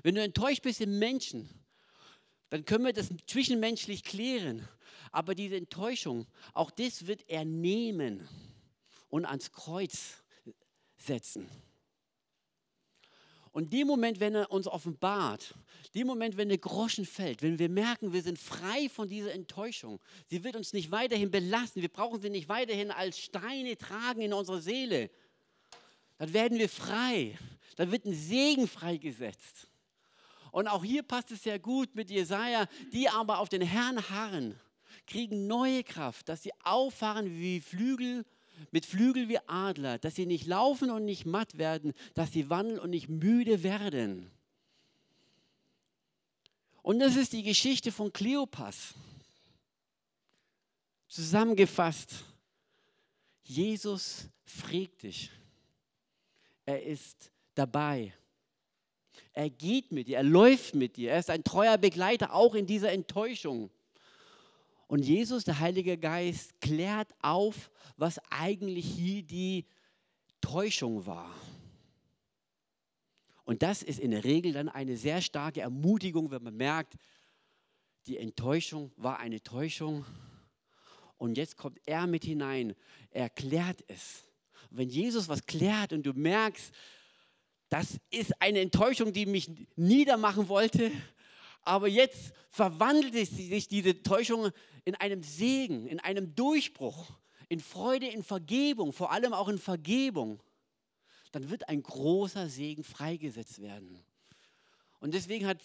Wenn 0.04 0.14
du 0.14 0.22
enttäuscht 0.22 0.62
bist 0.62 0.80
in 0.80 1.00
Menschen, 1.00 1.50
dann 2.50 2.66
können 2.66 2.86
wir 2.86 2.94
das 2.94 3.10
zwischenmenschlich 3.26 4.04
klären. 4.04 4.68
Aber 5.12 5.36
diese 5.36 5.56
Enttäuschung, 5.56 6.28
auch 6.54 6.72
das 6.72 7.08
wird 7.08 7.24
er 7.28 7.46
nehmen 7.46 8.28
und 9.10 9.26
ans 9.26 9.52
Kreuz 9.52 10.24
setzen. 10.98 11.50
Und 13.52 13.74
dem 13.74 13.88
Moment, 13.88 14.20
wenn 14.20 14.36
er 14.36 14.52
uns 14.52 14.68
offenbart, 14.68 15.56
dem 15.96 16.06
Moment, 16.06 16.38
wenn 16.38 16.50
der 16.50 16.60
Groschen 16.60 17.08
fällt, 17.08 17.42
wenn 17.42 17.58
wir 17.58 17.70
merken, 17.70 18.14
wir 18.14 18.22
sind 18.22 18.38
frei 18.38 18.88
von 18.88 19.08
dieser 19.08 19.34
Enttäuschung, 19.34 20.00
sie 20.28 20.44
wird 20.44 20.56
uns 20.56 20.74
nicht 20.74 20.92
weiterhin 20.92 21.32
belasten, 21.32 21.82
wir 21.82 21.90
brauchen 21.90 22.20
sie 22.20 22.30
nicht 22.30 22.50
weiterhin 22.50 22.92
als 22.92 23.18
Steine 23.18 23.76
tragen 23.76 24.22
in 24.22 24.34
unserer 24.34 24.62
Seele, 24.62 25.10
dann 26.20 26.34
werden 26.34 26.60
wir 26.60 26.70
frei, 26.70 27.36
dann 27.78 27.92
wird 27.92 28.06
ein 28.06 28.14
Segen 28.14 28.68
freigesetzt. 28.68 29.68
Und 30.58 30.68
auch 30.68 30.84
hier 30.84 31.04
passt 31.04 31.30
es 31.30 31.44
sehr 31.44 31.60
gut 31.60 31.94
mit 31.94 32.10
Jesaja, 32.10 32.68
die 32.92 33.08
aber 33.10 33.38
auf 33.38 33.48
den 33.48 33.62
Herrn 33.62 34.10
harren, 34.10 34.60
kriegen 35.06 35.46
neue 35.46 35.84
Kraft, 35.84 36.30
dass 36.30 36.42
sie 36.42 36.52
auffahren 36.64 37.30
wie 37.30 37.62
Flügel 37.62 38.26
mit 38.72 38.84
Flügel 38.84 39.30
wie 39.30 39.38
Adler, 39.48 40.00
dass 40.00 40.16
sie 40.16 40.26
nicht 40.26 40.48
laufen 40.48 40.90
und 40.90 41.06
nicht 41.06 41.28
matt 41.28 41.60
werden, 41.60 41.94
dass 42.16 42.32
sie 42.32 42.50
wandeln 42.50 42.80
und 42.80 42.90
nicht 42.90 43.08
müde 43.08 43.62
werden. 43.62 44.32
Und 46.82 46.98
das 46.98 47.18
ist 47.18 47.34
die 47.34 47.44
Geschichte 47.44 47.92
von 47.92 48.12
Kleopas. 48.12 48.96
Zusammengefasst, 51.08 52.26
Jesus 53.44 54.28
fragt 54.44 55.04
dich. 55.04 55.30
Er 56.66 56.82
ist 56.82 57.30
dabei. 57.54 58.12
Er 59.34 59.50
geht 59.50 59.92
mit 59.92 60.08
dir, 60.08 60.18
er 60.18 60.24
läuft 60.24 60.76
mit 60.76 60.98
dir. 60.98 61.12
Er 61.12 61.20
ist 61.20 61.30
ein 61.30 61.44
treuer 61.44 61.78
Begleiter, 61.78 62.34
auch 62.34 62.56
in 62.56 62.66
dieser 62.66 62.92
Enttäuschung. 62.92 63.70
Und 64.88 65.04
Jesus, 65.04 65.44
der 65.44 65.60
Heilige 65.60 65.98
Geist, 65.98 66.60
klärt 66.62 67.10
auf, 67.22 67.70
was 67.98 68.20
eigentlich 68.30 68.86
hier 68.86 69.24
die 69.24 69.66
Täuschung 70.42 71.06
war. 71.06 71.34
Und 73.44 73.64
das 73.64 73.84
ist 73.84 74.00
in 74.00 74.12
der 74.12 74.24
Regel 74.24 74.54
dann 74.54 74.70
eine 74.70 74.98
sehr 74.98 75.22
starke 75.22 75.62
Ermutigung, 75.62 76.32
wenn 76.32 76.44
man 76.44 76.56
merkt, 76.56 76.96
die 78.06 78.18
Enttäuschung 78.18 78.92
war 78.96 79.20
eine 79.20 79.42
Täuschung. 79.42 80.06
Und 81.18 81.38
jetzt 81.38 81.58
kommt 81.58 81.80
er 81.86 82.08
mit 82.08 82.24
hinein, 82.24 82.76
er 83.10 83.30
klärt 83.30 83.84
es. 83.88 84.24
Wenn 84.70 84.90
Jesus 84.90 85.30
was 85.30 85.46
klärt 85.46 85.94
und 85.94 86.06
du 86.06 86.14
merkst, 86.14 86.74
das 87.70 88.00
ist 88.10 88.42
eine 88.42 88.60
Enttäuschung, 88.60 89.14
die 89.14 89.26
mich 89.26 89.50
niedermachen 89.76 90.48
wollte, 90.48 90.92
aber 91.64 91.88
jetzt 91.88 92.34
verwandelt 92.50 93.14
sich 93.14 93.68
diese 93.68 94.02
Täuschung 94.02 94.52
in 94.86 94.96
einem 94.96 95.22
Segen, 95.22 95.86
in 95.86 96.00
einem 96.00 96.34
Durchbruch, 96.34 97.12
in 97.50 97.60
Freude, 97.60 98.08
in 98.08 98.24
Vergebung, 98.24 98.94
vor 98.94 99.12
allem 99.12 99.34
auch 99.34 99.50
in 99.50 99.58
Vergebung, 99.58 100.42
dann 101.32 101.50
wird 101.50 101.68
ein 101.68 101.84
großer 101.84 102.48
Segen 102.48 102.84
freigesetzt 102.84 103.62
werden. 103.62 104.02
Und 105.00 105.14
deswegen 105.14 105.46
hat 105.46 105.62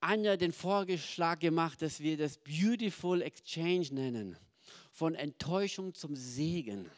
Anja 0.00 0.36
den 0.36 0.52
Vorschlag 0.52 1.38
gemacht, 1.38 1.82
dass 1.82 2.00
wir 2.00 2.16
das 2.16 2.38
Beautiful 2.38 3.22
Exchange 3.22 3.88
nennen, 3.92 4.36
von 4.92 5.14
Enttäuschung 5.14 5.94
zum 5.94 6.14
Segen. 6.14 6.90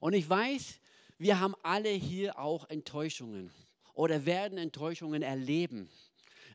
Und 0.00 0.12
ich 0.12 0.28
weiß, 0.28 0.80
wir 1.20 1.38
haben 1.38 1.54
alle 1.62 1.90
hier 1.90 2.38
auch 2.38 2.68
Enttäuschungen 2.70 3.52
oder 3.92 4.24
werden 4.24 4.56
Enttäuschungen 4.56 5.20
erleben. 5.20 5.90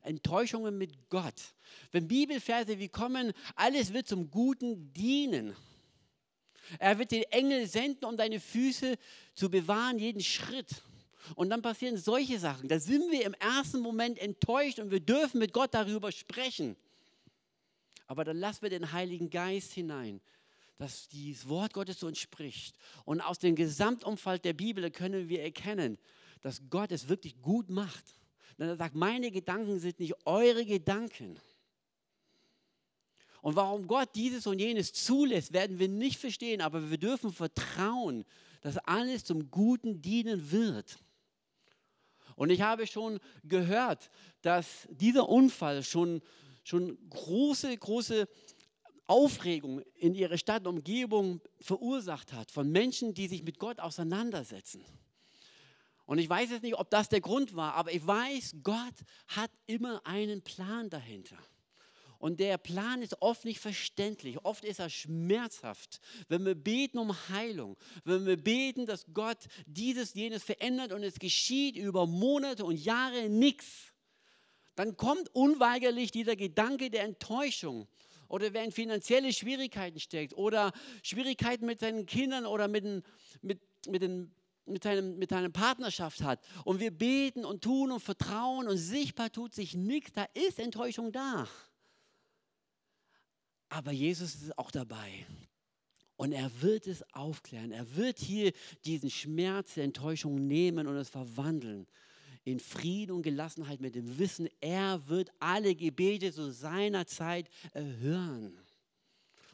Enttäuschungen 0.01 0.75
mit 0.75 1.07
Gott. 1.09 1.53
Wenn 1.91 2.07
Bibelverse 2.07 2.79
wie 2.79 2.89
kommen, 2.89 3.31
alles 3.55 3.93
wird 3.93 4.07
zum 4.07 4.31
Guten 4.31 4.91
dienen. 4.91 5.55
Er 6.79 6.97
wird 6.97 7.11
den 7.11 7.23
Engel 7.29 7.67
senden, 7.67 8.05
um 8.05 8.17
deine 8.17 8.39
Füße 8.39 8.97
zu 9.35 9.51
bewahren, 9.51 9.99
jeden 9.99 10.23
Schritt. 10.23 10.81
Und 11.35 11.51
dann 11.51 11.61
passieren 11.61 11.97
solche 11.97 12.39
Sachen. 12.39 12.67
Da 12.67 12.79
sind 12.79 13.11
wir 13.11 13.23
im 13.23 13.35
ersten 13.35 13.81
Moment 13.81 14.17
enttäuscht 14.17 14.79
und 14.79 14.89
wir 14.89 14.99
dürfen 14.99 15.37
mit 15.37 15.53
Gott 15.53 15.75
darüber 15.75 16.11
sprechen. 16.11 16.75
Aber 18.07 18.23
dann 18.23 18.37
lassen 18.37 18.63
wir 18.63 18.71
den 18.71 18.91
Heiligen 18.91 19.29
Geist 19.29 19.73
hinein, 19.73 20.21
dass 20.77 21.07
dieses 21.07 21.47
Wort 21.47 21.73
Gottes 21.73 21.99
zu 21.99 22.07
uns 22.07 22.19
spricht. 22.19 22.77
Und 23.05 23.21
aus 23.21 23.39
dem 23.39 23.55
Gesamtumfeld 23.55 24.43
der 24.43 24.53
Bibel 24.53 24.89
können 24.91 25.29
wir 25.29 25.41
erkennen, 25.41 25.97
dass 26.41 26.61
Gott 26.69 26.91
es 26.91 27.07
wirklich 27.07 27.41
gut 27.41 27.69
macht. 27.69 28.03
Denn 28.57 28.67
er 28.67 28.75
sagt, 28.75 28.95
meine 28.95 29.31
Gedanken 29.31 29.79
sind 29.79 29.99
nicht 29.99 30.15
eure 30.25 30.65
Gedanken. 30.65 31.39
Und 33.41 33.55
warum 33.55 33.87
Gott 33.87 34.09
dieses 34.15 34.47
und 34.47 34.59
jenes 34.59 34.91
zulässt, 34.91 35.53
werden 35.53 35.77
wir 35.77 35.87
nicht 35.87 36.17
verstehen, 36.17 36.61
aber 36.61 36.89
wir 36.89 36.97
dürfen 36.97 37.31
vertrauen, 37.31 38.25
dass 38.61 38.77
alles 38.79 39.23
zum 39.23 39.51
Guten 39.51 40.01
dienen 40.01 40.51
wird. 40.51 40.97
Und 42.35 42.49
ich 42.49 42.61
habe 42.61 42.87
schon 42.87 43.19
gehört, 43.43 44.09
dass 44.41 44.87
dieser 44.89 45.29
Unfall 45.29 45.83
schon, 45.83 46.21
schon 46.63 46.97
große, 47.09 47.77
große 47.77 48.27
Aufregung 49.07 49.81
in 49.95 50.15
ihrer 50.15 50.37
Stadt 50.37 50.65
und 50.65 50.77
Umgebung 50.77 51.41
verursacht 51.59 52.33
hat 52.33 52.51
von 52.51 52.71
Menschen, 52.71 53.13
die 53.13 53.27
sich 53.27 53.43
mit 53.43 53.59
Gott 53.59 53.79
auseinandersetzen. 53.79 54.83
Und 56.05 56.19
ich 56.19 56.29
weiß 56.29 56.51
jetzt 56.51 56.63
nicht, 56.63 56.77
ob 56.77 56.89
das 56.89 57.09
der 57.09 57.21
Grund 57.21 57.55
war, 57.55 57.73
aber 57.73 57.91
ich 57.91 58.05
weiß, 58.05 58.57
Gott 58.63 58.93
hat 59.27 59.51
immer 59.65 60.05
einen 60.05 60.41
Plan 60.41 60.89
dahinter. 60.89 61.37
Und 62.17 62.39
der 62.39 62.57
Plan 62.57 63.01
ist 63.01 63.21
oft 63.21 63.45
nicht 63.45 63.59
verständlich, 63.59 64.43
oft 64.43 64.63
ist 64.63 64.79
er 64.79 64.89
schmerzhaft. 64.89 65.99
Wenn 66.27 66.45
wir 66.45 66.55
beten 66.55 66.97
um 66.97 67.13
Heilung, 67.29 67.77
wenn 68.03 68.25
wir 68.25 68.37
beten, 68.37 68.85
dass 68.85 69.05
Gott 69.13 69.37
dieses, 69.65 70.13
jenes 70.13 70.43
verändert 70.43 70.91
und 70.91 71.03
es 71.03 71.19
geschieht 71.19 71.75
über 71.75 72.07
Monate 72.07 72.65
und 72.65 72.77
Jahre 72.77 73.29
nichts, 73.29 73.93
dann 74.75 74.97
kommt 74.97 75.33
unweigerlich 75.33 76.11
dieser 76.11 76.35
Gedanke 76.35 76.89
der 76.89 77.03
Enttäuschung. 77.03 77.87
Oder 78.27 78.53
wer 78.53 78.63
in 78.63 78.71
finanzielle 78.71 79.33
Schwierigkeiten 79.33 79.99
steckt 79.99 80.33
oder 80.33 80.71
Schwierigkeiten 81.03 81.65
mit 81.65 81.79
seinen 81.79 82.05
Kindern 82.05 82.45
oder 82.45 82.67
mit, 82.67 82.83
den, 82.83 83.03
mit, 83.41 83.59
mit 83.87 84.01
den 84.01 84.31
mit, 84.65 84.85
einem, 84.85 85.17
mit 85.17 85.31
einer 85.31 85.49
Partnerschaft 85.49 86.23
hat 86.23 86.39
und 86.63 86.79
wir 86.79 86.91
beten 86.91 87.45
und 87.45 87.63
tun 87.63 87.91
und 87.91 87.99
vertrauen 87.99 88.67
und 88.67 88.77
sichtbar 88.77 89.31
tut 89.31 89.53
sich 89.53 89.75
nichts, 89.75 90.13
da 90.13 90.25
ist 90.33 90.59
Enttäuschung 90.59 91.11
da. 91.11 91.47
Aber 93.69 93.91
Jesus 93.91 94.35
ist 94.35 94.57
auch 94.57 94.71
dabei. 94.71 95.25
Und 96.17 96.31
er 96.31 96.49
wird 96.61 96.87
es 96.87 97.03
aufklären. 97.13 97.71
Er 97.71 97.95
wird 97.95 98.19
hier 98.19 98.53
diesen 98.85 99.09
Schmerz 99.09 99.73
der 99.73 99.83
Enttäuschung 99.83 100.47
nehmen 100.47 100.87
und 100.87 100.95
es 100.95 101.09
verwandeln 101.09 101.87
in 102.45 102.59
Frieden 102.59 103.11
und 103.11 103.23
Gelassenheit 103.23 103.81
mit 103.81 103.95
dem 103.95 104.17
Wissen, 104.17 104.47
er 104.61 105.07
wird 105.07 105.29
alle 105.39 105.75
Gebete 105.75 106.31
zu 106.31 106.51
seiner 106.51 107.05
Zeit 107.07 107.49
erhören. 107.73 108.57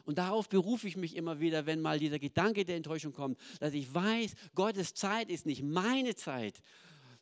Und 0.04 0.18
darauf 0.18 0.48
berufe 0.48 0.86
ich 0.88 0.96
mich 0.96 1.16
immer 1.16 1.40
wieder, 1.40 1.64
wenn 1.66 1.80
mal 1.80 1.98
dieser 1.98 2.18
Gedanke 2.18 2.64
der 2.64 2.76
Enttäuschung 2.76 3.12
kommt, 3.12 3.38
dass 3.60 3.72
ich 3.72 3.92
weiß, 3.92 4.34
Gottes 4.54 4.94
Zeit 4.94 5.30
ist 5.30 5.46
nicht 5.46 5.62
meine 5.62 6.14
Zeit, 6.14 6.62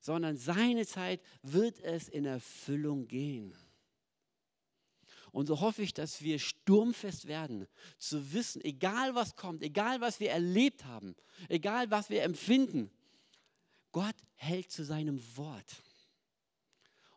sondern 0.00 0.36
seine 0.36 0.86
Zeit 0.86 1.20
wird 1.42 1.78
es 1.80 2.08
in 2.08 2.24
Erfüllung 2.24 3.06
gehen. 3.06 3.54
Und 5.30 5.46
so 5.46 5.60
hoffe 5.60 5.82
ich, 5.82 5.94
dass 5.94 6.22
wir 6.22 6.40
sturmfest 6.40 7.28
werden, 7.28 7.68
zu 7.98 8.32
wissen, 8.32 8.64
egal 8.64 9.14
was 9.14 9.36
kommt, 9.36 9.62
egal 9.62 10.00
was 10.00 10.18
wir 10.18 10.30
erlebt 10.30 10.84
haben, 10.84 11.14
egal 11.48 11.90
was 11.90 12.10
wir 12.10 12.24
empfinden, 12.24 12.90
Gott 13.92 14.16
hält 14.36 14.70
zu 14.70 14.84
seinem 14.84 15.20
Wort. 15.36 15.82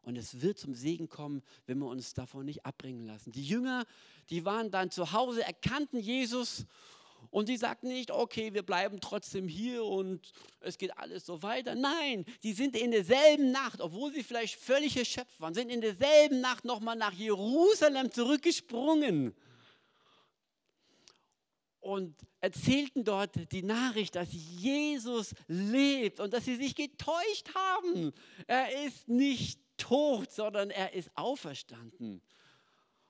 Und 0.01 0.17
es 0.17 0.41
wird 0.41 0.59
zum 0.59 0.73
Segen 0.73 1.07
kommen, 1.07 1.41
wenn 1.65 1.79
wir 1.79 1.87
uns 1.87 2.13
davon 2.13 2.45
nicht 2.45 2.65
abbringen 2.65 3.05
lassen. 3.05 3.31
Die 3.31 3.47
Jünger, 3.47 3.85
die 4.29 4.43
waren 4.43 4.69
dann 4.69 4.91
zu 4.91 5.13
Hause, 5.13 5.43
erkannten 5.43 5.97
Jesus 5.97 6.65
und 7.29 7.47
die 7.47 7.55
sagten 7.55 7.87
nicht, 7.87 8.11
okay, 8.11 8.53
wir 8.53 8.63
bleiben 8.63 8.99
trotzdem 8.99 9.47
hier 9.47 9.85
und 9.85 10.33
es 10.59 10.77
geht 10.77 10.97
alles 10.97 11.25
so 11.25 11.41
weiter. 11.41 11.73
Nein, 11.73 12.25
die 12.43 12.53
sind 12.53 12.75
in 12.75 12.91
derselben 12.91 13.51
Nacht, 13.51 13.79
obwohl 13.79 14.13
sie 14.13 14.23
vielleicht 14.23 14.59
völlig 14.59 14.97
erschöpft 14.97 15.39
waren, 15.39 15.53
sind 15.53 15.69
in 15.69 15.79
derselben 15.79 16.41
Nacht 16.41 16.65
nochmal 16.65 16.97
nach 16.97 17.13
Jerusalem 17.13 18.11
zurückgesprungen 18.11 19.33
und 21.83 22.15
erzählten 22.39 23.03
dort 23.03 23.51
die 23.51 23.63
Nachricht, 23.63 24.15
dass 24.15 24.29
Jesus 24.31 25.33
lebt 25.47 26.19
und 26.19 26.33
dass 26.33 26.45
sie 26.45 26.55
sich 26.55 26.75
getäuscht 26.75 27.53
haben. 27.53 28.13
Er 28.47 28.85
ist 28.85 29.09
nicht 29.09 29.59
tot, 29.77 30.31
sondern 30.31 30.69
er 30.69 30.93
ist 30.93 31.11
auferstanden 31.15 32.21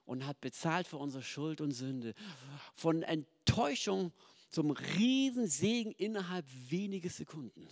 und 0.04 0.26
hat 0.26 0.40
bezahlt 0.40 0.86
für 0.86 0.96
unsere 0.96 1.22
Schuld 1.22 1.60
und 1.60 1.70
Sünde. 1.72 2.14
Von 2.74 3.02
Enttäuschung 3.02 4.12
zum 4.50 4.72
Riesensegen 4.72 5.92
innerhalb 5.92 6.46
weniger 6.68 7.10
Sekunden. 7.10 7.68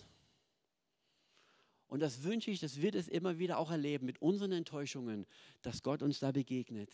Und 1.87 1.99
das 1.99 2.23
wünsche 2.23 2.49
ich, 2.49 2.59
dass 2.59 2.81
wir 2.81 2.91
das 2.91 3.07
immer 3.07 3.37
wieder 3.37 3.59
auch 3.59 3.69
erleben 3.69 4.05
mit 4.05 4.21
unseren 4.21 4.51
Enttäuschungen, 4.51 5.27
dass 5.61 5.83
Gott 5.83 6.01
uns 6.01 6.19
da 6.19 6.31
begegnet. 6.31 6.89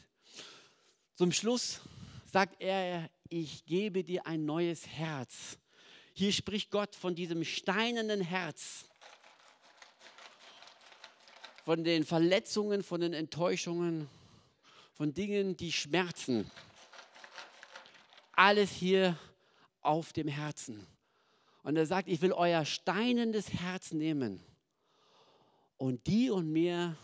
Zum 1.15 1.31
Schluss 1.31 1.81
sagt 2.25 2.61
er, 2.61 3.09
ich 3.29 3.65
gebe 3.65 4.03
dir 4.03 4.25
ein 4.25 4.45
neues 4.45 4.87
Herz. 4.87 5.57
Hier 6.13 6.33
spricht 6.33 6.71
Gott 6.71 6.95
von 6.95 7.15
diesem 7.15 7.43
steinernen 7.43 8.21
Herz 8.21 8.89
von 11.69 11.83
den 11.83 12.03
Verletzungen, 12.03 12.81
von 12.81 12.99
den 12.99 13.13
Enttäuschungen, 13.13 14.09
von 14.95 15.13
Dingen, 15.13 15.55
die 15.55 15.71
schmerzen. 15.71 16.49
Alles 18.31 18.71
hier 18.71 19.15
auf 19.81 20.11
dem 20.11 20.27
Herzen. 20.27 20.83
Und 21.61 21.75
er 21.75 21.85
sagt, 21.85 22.09
ich 22.09 22.21
will 22.21 22.33
euer 22.33 22.65
steinendes 22.65 23.53
Herz 23.53 23.91
nehmen 23.91 24.41
und 25.77 26.07
die 26.07 26.31
und 26.31 26.51
mir 26.51 26.97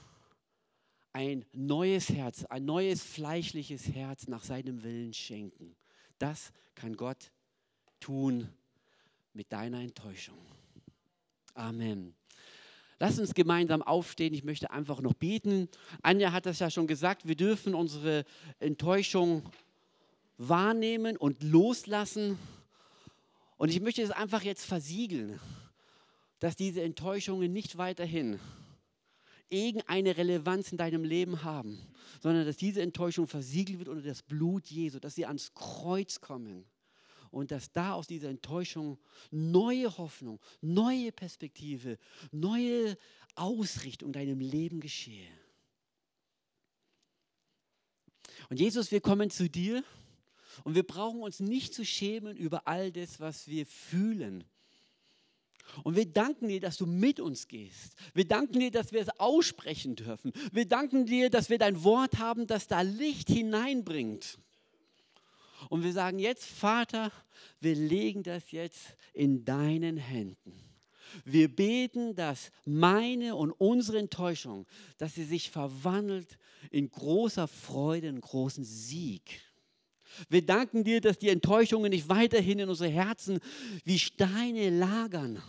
ein 1.14 1.46
neues 1.54 2.10
Herz, 2.10 2.44
ein 2.46 2.66
neues 2.66 3.04
fleischliches 3.04 3.90
Herz 3.90 4.28
nach 4.28 4.44
seinem 4.44 4.82
Willen 4.82 5.14
schenken. 5.14 5.76
Das 6.20 6.52
kann 6.76 6.96
Gott 6.96 7.32
tun 8.00 8.50
mit 9.34 9.52
deiner 9.52 9.82
Enttäuschung. 9.82 10.38
Amen. 11.54 12.16
Lass 13.00 13.20
uns 13.20 13.34
gemeinsam 13.34 13.82
aufstehen. 13.82 14.34
Ich 14.34 14.44
möchte 14.44 14.72
einfach 14.72 15.02
noch 15.02 15.14
beten. 15.14 15.68
Anja 16.02 16.32
hat 16.32 16.46
das 16.46 16.60
ja 16.60 16.70
schon 16.70 16.88
gesagt. 16.88 17.28
Wir 17.28 17.36
dürfen 17.36 17.76
unsere 17.76 18.26
Enttäuschung 18.60 19.44
wahrnehmen 20.38 21.18
und 21.18 21.44
loslassen. 21.44 22.38
Und 23.58 23.70
ich 23.70 23.82
möchte 23.82 24.02
es 24.02 24.12
einfach 24.12 24.44
jetzt 24.44 24.66
versiegeln, 24.66 25.40
dass 26.40 26.56
diese 26.56 26.82
Enttäuschungen 26.84 27.52
nicht 27.52 27.78
weiterhin 27.78 28.40
irgendeine 29.50 30.18
Relevanz 30.18 30.72
in 30.72 30.78
deinem 30.78 31.04
Leben 31.04 31.44
haben, 31.44 31.80
sondern 32.22 32.46
dass 32.46 32.58
diese 32.58 32.82
Enttäuschung 32.82 33.28
versiegelt 33.28 33.80
wird 33.80 33.90
unter 33.90 34.08
das 34.08 34.22
Blut 34.24 34.68
Jesu, 34.68 35.00
dass 35.00 35.16
sie 35.16 35.26
ans 35.26 35.54
Kreuz 35.54 36.20
kommen 36.22 36.66
und 37.32 37.52
dass 37.52 37.72
da 37.72 37.94
aus 37.94 38.08
dieser 38.08 38.30
Enttäuschung 38.30 38.98
neue 39.30 39.98
Hoffnung, 39.98 40.40
neue 40.62 41.12
Perspektive, 41.12 41.98
neue 42.32 42.98
Ausrichtung 43.36 44.14
deinem 44.14 44.40
Leben 44.40 44.80
geschehe. 44.80 45.28
Und 48.50 48.60
Jesus, 48.60 48.92
wir 48.92 49.02
kommen 49.02 49.30
zu 49.30 49.50
dir 49.50 49.84
und 50.64 50.76
wir 50.76 50.84
brauchen 50.84 51.22
uns 51.22 51.40
nicht 51.40 51.74
zu 51.74 51.86
schämen 51.86 52.38
über 52.38 52.68
all 52.68 52.92
das, 52.92 53.20
was 53.20 53.48
wir 53.48 53.66
fühlen. 53.66 54.44
Und 55.84 55.96
wir 55.96 56.06
danken 56.06 56.48
dir, 56.48 56.60
dass 56.60 56.78
du 56.78 56.86
mit 56.86 57.20
uns 57.20 57.48
gehst. 57.48 57.96
Wir 58.14 58.28
danken 58.28 58.60
dir, 58.60 58.72
dass 58.72 58.92
wir 58.92 59.02
es 59.02 59.10
aussprechen 59.20 59.96
dürfen. 59.96 60.32
Wir 60.52 60.68
danken 60.68 61.06
dir, 61.06 61.30
dass 61.30 61.50
wir 61.50 61.58
dein 61.58 61.84
Wort 61.84 62.18
haben, 62.18 62.48
das 62.48 62.68
da 62.68 62.82
Licht 62.82 63.30
hineinbringt. 63.30 64.38
Und 65.70 65.84
wir 65.84 65.94
sagen 65.94 66.20
jetzt, 66.20 66.46
Vater, 66.46 67.12
wir 67.60 67.76
legen 67.76 68.24
das 68.24 68.52
jetzt 68.52 68.96
in 69.14 69.46
deinen 69.46 69.98
Händen. 69.98 70.54
Wir 71.24 71.54
beten, 71.54 72.16
dass 72.16 72.52
meine 72.66 73.36
und 73.36 73.52
unsere 73.52 74.00
Enttäuschung, 74.00 74.66
dass 74.98 75.16
sie 75.16 75.24
sich 75.24 75.50
verwandelt 75.50 76.38
in 76.72 76.90
großer 76.90 77.48
Freude, 77.48 78.08
in 78.08 78.20
großen 78.20 78.64
Sieg. 78.64 79.42
Wir 80.30 80.46
danken 80.46 80.84
dir, 80.84 81.02
dass 81.02 81.18
die 81.18 81.30
Enttäuschungen 81.30 81.90
nicht 81.90 82.10
weiterhin 82.10 82.60
in 82.60 82.70
unsere 82.70 82.90
Herzen 82.90 83.40
wie 83.84 84.00
Steine 84.00 84.70
lagern, 84.70 85.42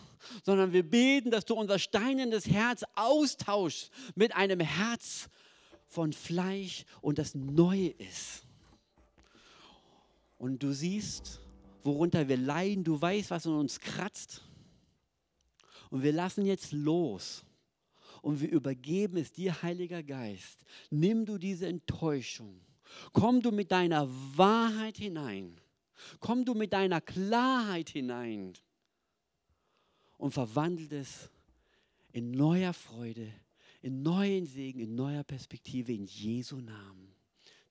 sondern 0.44 0.72
wir 0.72 0.88
beten, 0.88 1.30
dass 1.30 1.44
du 1.44 1.54
unser 1.54 1.78
steinendes 1.78 2.46
Herz 2.46 2.84
austauschst 2.94 3.90
mit 4.14 4.34
einem 4.34 4.60
Herz 4.60 5.28
von 5.86 6.12
Fleisch 6.12 6.84
und 7.00 7.18
das 7.18 7.34
neu 7.34 7.92
ist. 7.98 8.44
Und 10.38 10.62
du 10.62 10.72
siehst, 10.72 11.40
worunter 11.84 12.28
wir 12.28 12.36
leiden, 12.36 12.84
du 12.84 13.00
weißt, 13.00 13.30
was 13.30 13.46
in 13.46 13.52
uns 13.52 13.80
kratzt. 13.80 14.42
Und 15.90 16.02
wir 16.02 16.12
lassen 16.12 16.44
jetzt 16.44 16.72
los 16.72 17.44
und 18.22 18.40
wir 18.40 18.50
übergeben 18.50 19.16
es 19.16 19.32
dir, 19.32 19.62
Heiliger 19.62 20.02
Geist. 20.02 20.64
Nimm 20.90 21.24
du 21.24 21.38
diese 21.38 21.66
Enttäuschung. 21.66 22.60
Komm 23.12 23.40
du 23.40 23.52
mit 23.52 23.70
deiner 23.72 24.08
Wahrheit 24.36 24.96
hinein. 24.96 25.60
Komm 26.20 26.44
du 26.44 26.54
mit 26.54 26.72
deiner 26.72 27.00
Klarheit 27.00 27.88
hinein 27.88 28.52
und 30.18 30.32
verwandelt 30.32 30.92
es 30.92 31.30
in 32.12 32.30
neuer 32.30 32.72
Freude, 32.72 33.28
in 33.82 34.02
neuen 34.02 34.46
Segen, 34.46 34.80
in 34.80 34.94
neuer 34.94 35.22
Perspektive 35.24 35.92
in 35.92 36.06
Jesu 36.06 36.56
Namen. 36.56 37.16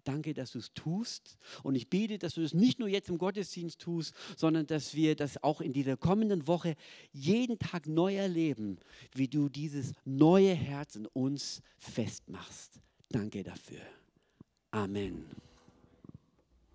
Danke, 0.06 0.36
dass 0.36 0.52
du 0.52 0.60
es 0.60 0.72
tust. 0.74 1.38
Und 1.64 1.76
ich 1.76 1.90
bete, 1.90 2.20
dass 2.20 2.36
du 2.36 2.42
es 2.42 2.54
nicht 2.54 2.80
nur 2.80 2.88
jetzt 2.88 3.10
im 3.10 3.18
Gottesdienst 3.18 3.80
tust, 3.82 4.14
sondern 4.38 4.68
dass 4.68 4.94
wir 4.94 5.16
das 5.16 5.44
auch 5.44 5.62
in 5.62 5.74
dieser 5.74 5.98
kommenden 5.98 6.48
Woche 6.48 6.76
jeden 7.12 7.58
Tag 7.58 7.88
neu 7.88 8.16
erleben, 8.16 8.78
wie 9.14 9.28
du 9.28 9.50
dieses 9.50 9.94
neue 10.06 10.54
Herz 10.54 10.96
in 10.96 11.08
uns 11.08 11.62
festmachst. 11.80 12.80
Danke 13.10 13.44
dafür. 13.44 13.82
Amen. 14.72 15.26